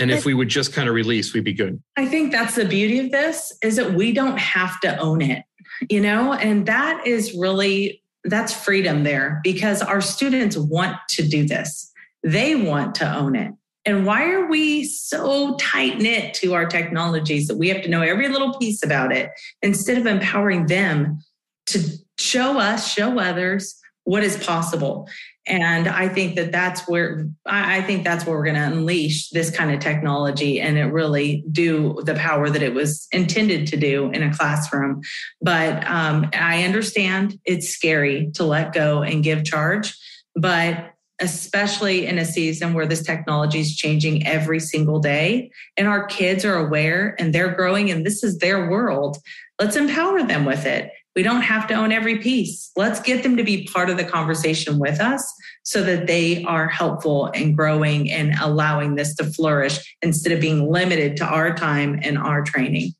And 0.00 0.10
if 0.10 0.24
we 0.24 0.34
would 0.34 0.48
just 0.48 0.72
kind 0.72 0.88
of 0.88 0.94
release, 0.94 1.34
we'd 1.34 1.44
be 1.44 1.52
good. 1.52 1.80
I 1.96 2.06
think 2.06 2.32
that's 2.32 2.54
the 2.54 2.64
beauty 2.64 2.98
of 3.00 3.10
this 3.10 3.52
is 3.62 3.76
that 3.76 3.92
we 3.92 4.12
don't 4.12 4.38
have 4.38 4.80
to 4.80 4.96
own 4.98 5.20
it, 5.20 5.44
you 5.90 6.00
know, 6.00 6.32
and 6.32 6.64
that 6.66 7.06
is 7.06 7.34
really 7.34 8.02
that's 8.24 8.52
freedom 8.52 9.04
there 9.04 9.40
because 9.44 9.82
our 9.82 10.00
students 10.00 10.56
want 10.56 10.96
to 11.10 11.28
do 11.28 11.46
this. 11.46 11.92
They 12.22 12.54
want 12.54 12.94
to 12.96 13.14
own 13.14 13.36
it 13.36 13.52
And 13.84 14.04
why 14.04 14.30
are 14.30 14.46
we 14.46 14.84
so 14.84 15.56
tight 15.56 15.98
knit 15.98 16.34
to 16.34 16.54
our 16.54 16.66
technologies 16.66 17.48
that 17.48 17.56
we 17.56 17.68
have 17.68 17.82
to 17.82 17.88
know 17.88 18.02
every 18.02 18.28
little 18.28 18.58
piece 18.58 18.84
about 18.84 19.12
it 19.12 19.30
instead 19.62 19.96
of 19.96 20.06
empowering 20.06 20.66
them 20.66 21.20
to 21.66 21.80
show 22.18 22.58
us, 22.58 22.92
show 22.92 23.18
others 23.18 23.76
what 24.04 24.22
is 24.22 24.36
possible? 24.44 25.08
And 25.46 25.88
I 25.88 26.08
think 26.08 26.36
that 26.36 26.52
that's 26.52 26.86
where 26.86 27.26
I 27.46 27.80
think 27.82 28.04
that's 28.04 28.26
where 28.26 28.36
we're 28.36 28.44
going 28.44 28.56
to 28.56 28.66
unleash 28.66 29.30
this 29.30 29.50
kind 29.50 29.72
of 29.72 29.80
technology 29.80 30.60
and 30.60 30.76
it 30.76 30.84
really 30.84 31.44
do 31.50 31.98
the 32.04 32.14
power 32.14 32.50
that 32.50 32.62
it 32.62 32.74
was 32.74 33.08
intended 33.12 33.66
to 33.68 33.76
do 33.76 34.10
in 34.10 34.22
a 34.22 34.34
classroom. 34.34 35.00
But 35.40 35.86
um, 35.88 36.28
I 36.34 36.64
understand 36.64 37.38
it's 37.44 37.68
scary 37.68 38.30
to 38.34 38.44
let 38.44 38.72
go 38.72 39.02
and 39.02 39.24
give 39.24 39.44
charge, 39.44 39.96
but 40.34 40.92
especially 41.20 42.06
in 42.06 42.18
a 42.18 42.24
season 42.24 42.72
where 42.72 42.86
this 42.86 43.02
technology 43.02 43.60
is 43.60 43.76
changing 43.76 44.26
every 44.26 44.60
single 44.60 44.98
day 44.98 45.50
and 45.76 45.86
our 45.86 46.06
kids 46.06 46.44
are 46.44 46.56
aware 46.56 47.14
and 47.18 47.34
they're 47.34 47.54
growing 47.54 47.90
and 47.90 48.04
this 48.04 48.24
is 48.24 48.38
their 48.38 48.70
world. 48.70 49.18
Let's 49.60 49.76
empower 49.76 50.22
them 50.22 50.44
with 50.44 50.64
it. 50.64 50.90
We 51.16 51.22
don't 51.22 51.42
have 51.42 51.66
to 51.66 51.74
own 51.74 51.92
every 51.92 52.18
piece. 52.18 52.70
Let's 52.76 53.00
get 53.00 53.22
them 53.22 53.36
to 53.36 53.42
be 53.42 53.66
part 53.66 53.90
of 53.90 53.96
the 53.96 54.04
conversation 54.04 54.78
with 54.78 55.00
us 55.00 55.30
so 55.64 55.82
that 55.82 56.06
they 56.06 56.44
are 56.44 56.68
helpful 56.68 57.30
and 57.34 57.56
growing 57.56 58.10
and 58.10 58.34
allowing 58.40 58.94
this 58.94 59.14
to 59.16 59.24
flourish 59.24 59.96
instead 60.02 60.32
of 60.32 60.40
being 60.40 60.70
limited 60.70 61.16
to 61.18 61.24
our 61.24 61.54
time 61.54 61.98
and 62.02 62.16
our 62.16 62.42
training. 62.42 62.92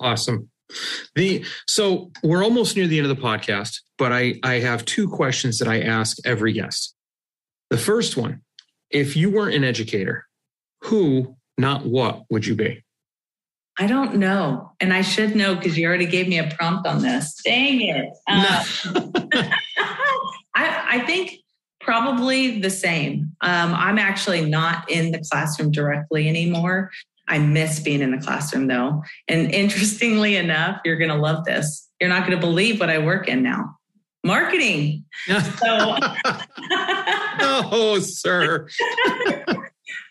Awesome. 0.00 0.48
The 1.14 1.44
so 1.66 2.10
we're 2.22 2.42
almost 2.42 2.76
near 2.76 2.86
the 2.86 2.98
end 2.98 3.10
of 3.10 3.14
the 3.14 3.22
podcast, 3.22 3.80
but 3.98 4.12
I 4.12 4.36
I 4.42 4.60
have 4.60 4.84
two 4.84 5.08
questions 5.08 5.58
that 5.58 5.68
I 5.68 5.80
ask 5.80 6.16
every 6.24 6.52
guest. 6.52 6.94
The 7.72 7.78
first 7.78 8.18
one 8.18 8.42
if 8.90 9.16
you 9.16 9.30
weren't 9.30 9.54
an 9.54 9.64
educator, 9.64 10.26
who, 10.82 11.38
not 11.56 11.86
what, 11.86 12.24
would 12.28 12.44
you 12.44 12.54
be? 12.54 12.84
I 13.78 13.86
don't 13.86 14.16
know. 14.16 14.72
And 14.78 14.92
I 14.92 15.00
should 15.00 15.34
know 15.34 15.54
because 15.54 15.78
you 15.78 15.88
already 15.88 16.04
gave 16.04 16.28
me 16.28 16.38
a 16.38 16.54
prompt 16.54 16.86
on 16.86 17.00
this. 17.00 17.34
Dang 17.42 17.80
it. 17.80 18.10
Uh, 18.28 18.62
I, 20.54 20.84
I, 20.90 21.02
think 21.06 21.38
probably 21.80 22.60
the 22.60 22.68
same. 22.68 23.32
Um, 23.40 23.72
I'm 23.72 23.98
actually 23.98 24.44
not 24.44 24.90
in 24.90 25.10
the 25.10 25.24
classroom 25.30 25.70
directly 25.70 26.28
anymore. 26.28 26.90
I 27.26 27.38
miss 27.38 27.80
being 27.80 28.02
in 28.02 28.10
the 28.10 28.22
classroom 28.22 28.66
though. 28.66 29.02
And 29.28 29.50
interestingly 29.50 30.36
enough, 30.36 30.78
you're 30.84 30.98
going 30.98 31.08
to 31.08 31.16
love 31.16 31.46
this. 31.46 31.88
You're 31.98 32.10
not 32.10 32.26
going 32.26 32.38
to 32.38 32.46
believe 32.46 32.80
what 32.80 32.90
I 32.90 32.98
work 32.98 33.28
in 33.28 33.42
now 33.42 33.78
marketing. 34.24 35.04
so, 35.26 35.38
oh, 37.40 37.98
sir. 38.00 38.68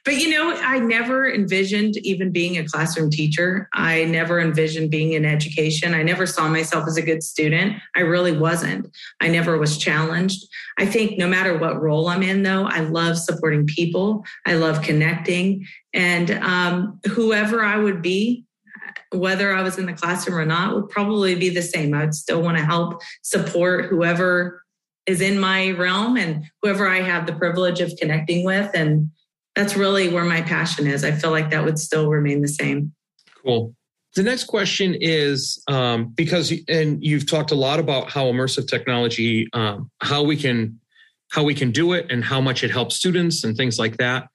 but 0.05 0.15
you 0.15 0.29
know, 0.29 0.55
I 0.55 0.79
never 0.79 1.31
envisioned 1.31 1.97
even 1.97 2.31
being 2.31 2.57
a 2.57 2.65
classroom 2.65 3.09
teacher. 3.09 3.69
I 3.73 4.05
never 4.05 4.39
envisioned 4.39 4.91
being 4.91 5.13
in 5.13 5.25
education. 5.25 5.93
I 5.93 6.03
never 6.03 6.25
saw 6.25 6.47
myself 6.47 6.87
as 6.87 6.97
a 6.97 7.01
good 7.01 7.23
student. 7.23 7.77
I 7.95 8.01
really 8.01 8.35
wasn't. 8.35 8.89
I 9.19 9.27
never 9.27 9.57
was 9.57 9.77
challenged. 9.77 10.45
I 10.77 10.85
think 10.85 11.17
no 11.17 11.27
matter 11.27 11.57
what 11.57 11.81
role 11.81 12.07
I'm 12.07 12.23
in, 12.23 12.43
though, 12.43 12.65
I 12.65 12.81
love 12.81 13.17
supporting 13.17 13.65
people. 13.65 14.25
I 14.45 14.55
love 14.55 14.81
connecting. 14.81 15.65
And 15.93 16.31
um, 16.31 16.99
whoever 17.11 17.63
I 17.63 17.77
would 17.77 18.01
be, 18.01 18.45
whether 19.11 19.53
I 19.53 19.61
was 19.61 19.77
in 19.77 19.85
the 19.85 19.93
classroom 19.93 20.37
or 20.37 20.45
not 20.45 20.73
would 20.75 20.89
probably 20.89 21.35
be 21.35 21.49
the 21.49 21.61
same. 21.61 21.93
I 21.93 22.05
would 22.05 22.15
still 22.15 22.41
want 22.41 22.57
to 22.57 22.63
help 22.63 23.01
support 23.21 23.85
whoever 23.85 24.63
is 25.05 25.21
in 25.21 25.39
my 25.39 25.71
realm 25.71 26.17
and 26.17 26.45
whoever 26.61 26.87
I 26.87 27.01
have 27.01 27.25
the 27.25 27.33
privilege 27.33 27.81
of 27.81 27.93
connecting 27.99 28.45
with. 28.45 28.71
And 28.73 29.11
that's 29.55 29.75
really 29.75 30.09
where 30.09 30.23
my 30.23 30.41
passion 30.41 30.87
is. 30.87 31.03
I 31.03 31.11
feel 31.11 31.31
like 31.31 31.49
that 31.49 31.65
would 31.65 31.79
still 31.79 32.09
remain 32.09 32.41
the 32.41 32.47
same. 32.47 32.93
Cool. 33.43 33.75
The 34.15 34.23
next 34.23 34.45
question 34.45 34.95
is 34.99 35.63
um, 35.67 36.07
because, 36.15 36.53
and 36.67 37.03
you've 37.03 37.29
talked 37.29 37.51
a 37.51 37.55
lot 37.55 37.79
about 37.79 38.09
how 38.11 38.25
immersive 38.25 38.67
technology, 38.67 39.47
um, 39.53 39.89
how 40.01 40.23
we 40.23 40.35
can, 40.35 40.79
how 41.31 41.43
we 41.43 41.55
can 41.55 41.71
do 41.71 41.93
it, 41.93 42.07
and 42.09 42.23
how 42.23 42.41
much 42.41 42.63
it 42.63 42.71
helps 42.71 42.95
students 42.95 43.43
and 43.43 43.55
things 43.55 43.79
like 43.79 43.97
that. 43.97 44.27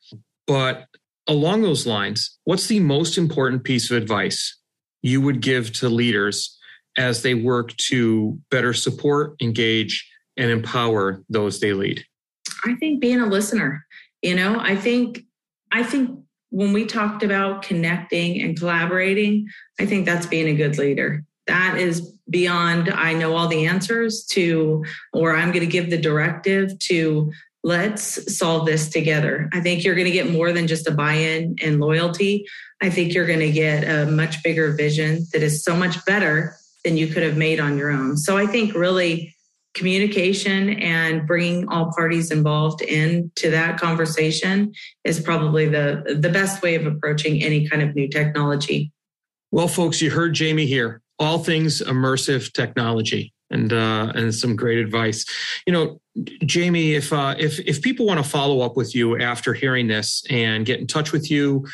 But 0.46 0.86
along 1.28 1.62
those 1.62 1.86
lines, 1.86 2.38
what's 2.44 2.66
the 2.66 2.80
most 2.80 3.18
important 3.18 3.64
piece 3.64 3.90
of 3.90 3.96
advice 3.96 4.58
you 5.02 5.20
would 5.20 5.40
give 5.40 5.72
to 5.74 5.88
leaders 5.88 6.58
as 6.96 7.22
they 7.22 7.34
work 7.34 7.76
to 7.76 8.38
better 8.50 8.72
support, 8.72 9.36
engage, 9.42 10.08
and 10.36 10.50
empower 10.50 11.22
those 11.28 11.60
they 11.60 11.72
lead? 11.72 12.04
I 12.64 12.74
think 12.74 13.00
being 13.00 13.20
a 13.20 13.26
listener. 13.26 13.84
You 14.22 14.34
know, 14.34 14.58
I 14.58 14.76
think 14.76 15.22
I 15.72 15.82
think 15.82 16.18
when 16.50 16.72
we 16.72 16.86
talked 16.86 17.22
about 17.22 17.62
connecting 17.62 18.40
and 18.40 18.58
collaborating, 18.58 19.46
I 19.78 19.86
think 19.86 20.06
that's 20.06 20.26
being 20.26 20.48
a 20.48 20.54
good 20.54 20.78
leader. 20.78 21.24
That 21.46 21.78
is 21.78 22.12
beyond 22.28 22.88
I 22.90 23.12
know 23.12 23.36
all 23.36 23.46
the 23.46 23.66
answers 23.66 24.24
to 24.30 24.84
or 25.12 25.36
I'm 25.36 25.52
going 25.52 25.60
to 25.60 25.66
give 25.66 25.90
the 25.90 26.00
directive 26.00 26.78
to 26.80 27.32
let's 27.66 28.38
solve 28.38 28.64
this 28.64 28.88
together. 28.88 29.50
I 29.52 29.58
think 29.58 29.82
you're 29.82 29.96
going 29.96 30.06
to 30.06 30.12
get 30.12 30.30
more 30.30 30.52
than 30.52 30.68
just 30.68 30.86
a 30.86 30.92
buy 30.92 31.14
in 31.14 31.56
and 31.60 31.80
loyalty. 31.80 32.46
I 32.80 32.90
think 32.90 33.12
you're 33.12 33.26
going 33.26 33.40
to 33.40 33.50
get 33.50 33.82
a 33.82 34.08
much 34.08 34.40
bigger 34.44 34.70
vision 34.70 35.26
that 35.32 35.42
is 35.42 35.64
so 35.64 35.74
much 35.74 36.02
better 36.04 36.54
than 36.84 36.96
you 36.96 37.08
could 37.08 37.24
have 37.24 37.36
made 37.36 37.58
on 37.58 37.76
your 37.76 37.90
own. 37.90 38.18
So 38.18 38.36
I 38.36 38.46
think 38.46 38.72
really 38.74 39.34
communication 39.74 40.80
and 40.80 41.26
bringing 41.26 41.68
all 41.68 41.90
parties 41.92 42.30
involved 42.30 42.82
into 42.82 43.50
that 43.50 43.80
conversation 43.80 44.72
is 45.02 45.18
probably 45.18 45.68
the 45.68 46.16
the 46.20 46.30
best 46.30 46.62
way 46.62 46.76
of 46.76 46.86
approaching 46.86 47.42
any 47.42 47.68
kind 47.68 47.82
of 47.82 47.96
new 47.96 48.08
technology. 48.08 48.92
Well, 49.50 49.68
folks, 49.68 50.00
you 50.00 50.12
heard 50.12 50.38
Jaime 50.38 50.66
here. 50.66 51.02
All 51.18 51.40
things 51.40 51.82
immersive 51.82 52.52
technology 52.52 53.32
and 53.50 53.72
uh, 53.72 54.12
and 54.14 54.34
some 54.34 54.56
great 54.56 54.78
advice. 54.78 55.24
You 55.66 55.72
know, 55.72 56.00
Jaime, 56.50 56.94
if 56.94 57.12
uh, 57.12 57.34
if 57.38 57.58
if 57.60 57.82
people 57.82 58.06
want 58.06 58.22
to 58.22 58.28
follow 58.28 58.60
up 58.60 58.76
with 58.76 58.94
you 58.94 59.18
after 59.18 59.54
hearing 59.54 59.86
this 59.86 60.24
and 60.30 60.66
get 60.66 60.80
in 60.80 60.86
touch 60.86 61.12
with 61.12 61.30
you, 61.30 61.66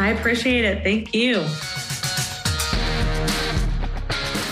I 0.00 0.08
appreciate 0.08 0.64
it. 0.64 0.82
Thank 0.82 1.14
you. 1.14 1.36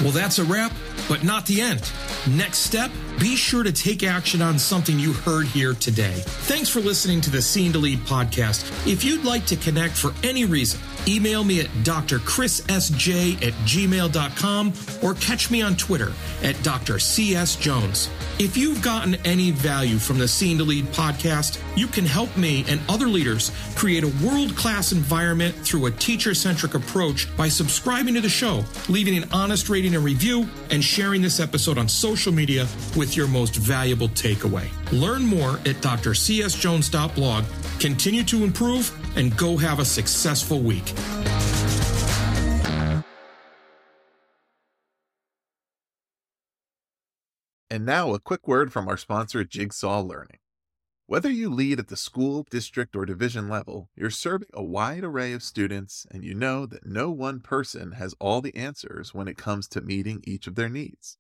Well, 0.03 0.13
that's 0.13 0.39
a 0.39 0.45
wrap, 0.45 0.73
but 1.09 1.25
not 1.25 1.47
the 1.47 1.61
end. 1.61 1.91
Next 2.29 2.59
step 2.59 2.93
be 3.19 3.37
sure 3.37 3.63
to 3.63 3.73
take 3.73 4.03
action 4.03 4.43
on 4.43 4.59
something 4.59 4.99
you 4.99 5.13
heard 5.13 5.47
here 5.47 5.75
today. 5.75 6.23
Thanks 6.25 6.69
for 6.69 6.81
listening 6.81 7.21
to 7.23 7.31
the 7.31 7.41
Scene 7.41 7.73
to 7.73 7.79
Lead 7.79 8.01
podcast. 8.01 8.87
If 8.87 9.05
you'd 9.05 9.25
like 9.25 9.47
to 9.47 9.57
connect 9.57 9.97
for 9.97 10.13
any 10.23 10.45
reason, 10.45 10.81
email 11.09 11.45
me 11.45 11.61
at 11.61 11.67
drchrissj 11.83 13.43
at 13.47 13.53
gmail.com 13.65 14.73
or 15.03 15.15
catch 15.15 15.51
me 15.51 15.63
on 15.63 15.77
Twitter 15.77 16.13
at 16.43 16.57
drcsjones. 16.57 18.09
If 18.39 18.57
you've 18.57 18.83
gotten 18.83 19.15
any 19.27 19.51
value 19.51 19.99
from 19.99 20.19
the 20.19 20.29
Scene 20.29 20.59
to 20.59 20.65
Lead 20.65 20.87
podcast, 20.87 21.59
you 21.77 21.87
can 21.87 22.05
help 22.05 22.37
me 22.37 22.65
and 22.69 22.81
other 22.89 23.07
leaders 23.07 23.51
create 23.77 24.05
a 24.05 24.27
world 24.27 24.55
class 24.57 24.93
environment 24.93 25.55
through 25.55 25.87
a 25.87 25.91
teacher 25.91 26.35
centric 26.35 26.75
approach 26.75 27.35
by 27.37 27.49
subscribing 27.49 28.15
to 28.15 28.21
the 28.21 28.29
show, 28.29 28.65
leaving 28.89 29.17
an 29.17 29.29
honest 29.33 29.69
rating 29.69 29.95
and 29.95 30.05
review, 30.05 30.49
and 30.71 30.85
sharing 30.85 31.23
this 31.23 31.41
episode 31.41 31.79
on 31.79 31.89
social 31.89 32.33
media 32.33 32.67
with 32.97 33.06
your 33.15 33.29
most 33.29 33.57
valuable 33.57 34.09
takeaway. 34.09 34.69
Learn 34.91 35.27
more 35.27 35.59
at 35.59 35.77
drcsjones.blog. 35.83 37.45
Continue 37.79 38.25
to 38.25 38.43
improve 38.43 38.91
and 39.17 39.37
go 39.37 39.59
have 39.59 39.79
a 39.79 39.85
successful 39.85 40.61
week. 40.61 40.95
And 47.69 47.85
now, 47.85 48.15
a 48.15 48.19
quick 48.19 48.49
word 48.49 48.73
from 48.73 48.89
our 48.89 48.97
sponsor, 48.97 49.45
Jigsaw 49.45 50.01
Learning. 50.01 50.39
Whether 51.09 51.31
you 51.31 51.51
lead 51.51 51.79
at 51.79 51.89
the 51.89 51.97
school, 51.97 52.47
district, 52.51 52.97
or 52.97 53.05
division 53.05 53.49
level, 53.49 53.91
you're 53.95 54.11
serving 54.11 54.49
a 54.55 54.63
wide 54.65 55.05
array 55.05 55.33
of 55.35 55.43
students, 55.43 56.07
and 56.11 56.25
you 56.25 56.35
know 56.35 56.65
that 56.67 56.87
no 56.87 57.11
one 57.11 57.41
person 57.41 57.93
has 57.93 58.15
all 58.19 58.41
the 58.41 58.57
answers 58.57 59.13
when 59.13 59.29
it 59.29 59.37
comes 59.37 59.69
to 59.69 59.81
meeting 59.81 60.21
each 60.25 60.47
of 60.47 60.55
their 60.55 60.69
needs. 60.69 61.19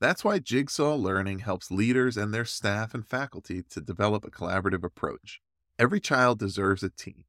That's 0.00 0.22
why 0.22 0.38
Jigsaw 0.38 0.94
Learning 0.94 1.40
helps 1.40 1.72
leaders 1.72 2.16
and 2.16 2.32
their 2.32 2.44
staff 2.44 2.94
and 2.94 3.04
faculty 3.04 3.64
to 3.70 3.80
develop 3.80 4.24
a 4.24 4.30
collaborative 4.30 4.84
approach. 4.84 5.40
Every 5.76 5.98
child 5.98 6.38
deserves 6.38 6.84
a 6.84 6.90
team, 6.90 7.24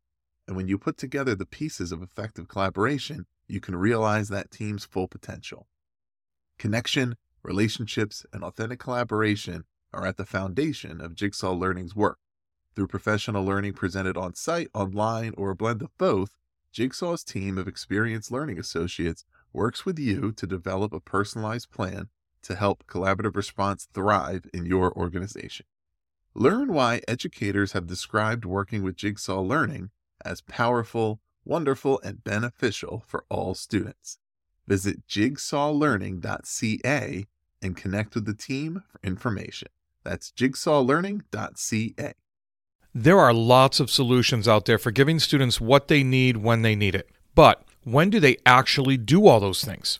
and 0.47 0.55
when 0.55 0.67
you 0.67 0.77
put 0.77 0.95
together 0.95 1.33
the 1.33 1.47
pieces 1.47 1.91
of 1.91 2.03
effective 2.03 2.47
collaboration, 2.47 3.25
you 3.47 3.59
can 3.59 3.75
realize 3.75 4.29
that 4.29 4.51
team's 4.51 4.85
full 4.85 5.07
potential. 5.07 5.67
Connection, 6.59 7.15
relationships, 7.41 8.23
and 8.31 8.43
authentic 8.43 8.79
collaboration 8.79 9.63
are 9.91 10.05
at 10.05 10.17
the 10.17 10.25
foundation 10.25 11.01
of 11.01 11.15
Jigsaw 11.15 11.53
Learning's 11.53 11.95
work. 11.95 12.19
Through 12.75 12.87
professional 12.87 13.43
learning 13.43 13.73
presented 13.73 14.15
on 14.15 14.35
site, 14.35 14.69
online, 14.75 15.33
or 15.37 15.49
a 15.49 15.55
blend 15.55 15.81
of 15.81 15.97
both, 15.97 16.35
Jigsaw's 16.71 17.23
team 17.23 17.57
of 17.57 17.67
experienced 17.67 18.31
learning 18.31 18.59
associates 18.59 19.25
works 19.51 19.87
with 19.87 19.97
you 19.97 20.31
to 20.33 20.45
develop 20.45 20.93
a 20.93 20.99
personalized 20.99 21.71
plan 21.71 22.09
to 22.43 22.55
help 22.55 22.85
collaborative 22.87 23.35
response 23.35 23.89
thrive 23.93 24.45
in 24.53 24.65
your 24.65 24.93
organization. 24.93 25.65
Learn 26.33 26.73
why 26.73 27.01
educators 27.07 27.73
have 27.73 27.85
described 27.87 28.45
working 28.45 28.83
with 28.83 28.95
Jigsaw 28.95 29.41
Learning 29.41 29.89
as 30.23 30.41
powerful, 30.41 31.19
wonderful, 31.43 31.99
and 32.03 32.23
beneficial 32.23 33.03
for 33.07 33.25
all 33.29 33.55
students. 33.55 34.19
Visit 34.67 35.07
jigsawlearning.ca 35.07 37.25
and 37.61 37.75
connect 37.75 38.15
with 38.15 38.25
the 38.25 38.33
team 38.33 38.83
for 38.87 38.99
information. 39.03 39.67
That's 40.03 40.31
jigsawlearning.ca. 40.31 42.13
There 42.93 43.19
are 43.19 43.33
lots 43.33 43.79
of 43.79 43.91
solutions 43.91 44.47
out 44.47 44.65
there 44.65 44.77
for 44.77 44.91
giving 44.91 45.19
students 45.19 45.61
what 45.61 45.87
they 45.87 46.03
need 46.03 46.37
when 46.37 46.61
they 46.61 46.75
need 46.75 46.95
it. 46.95 47.09
But 47.35 47.63
when 47.83 48.09
do 48.09 48.19
they 48.19 48.37
actually 48.45 48.97
do 48.97 49.27
all 49.27 49.39
those 49.39 49.63
things? 49.63 49.99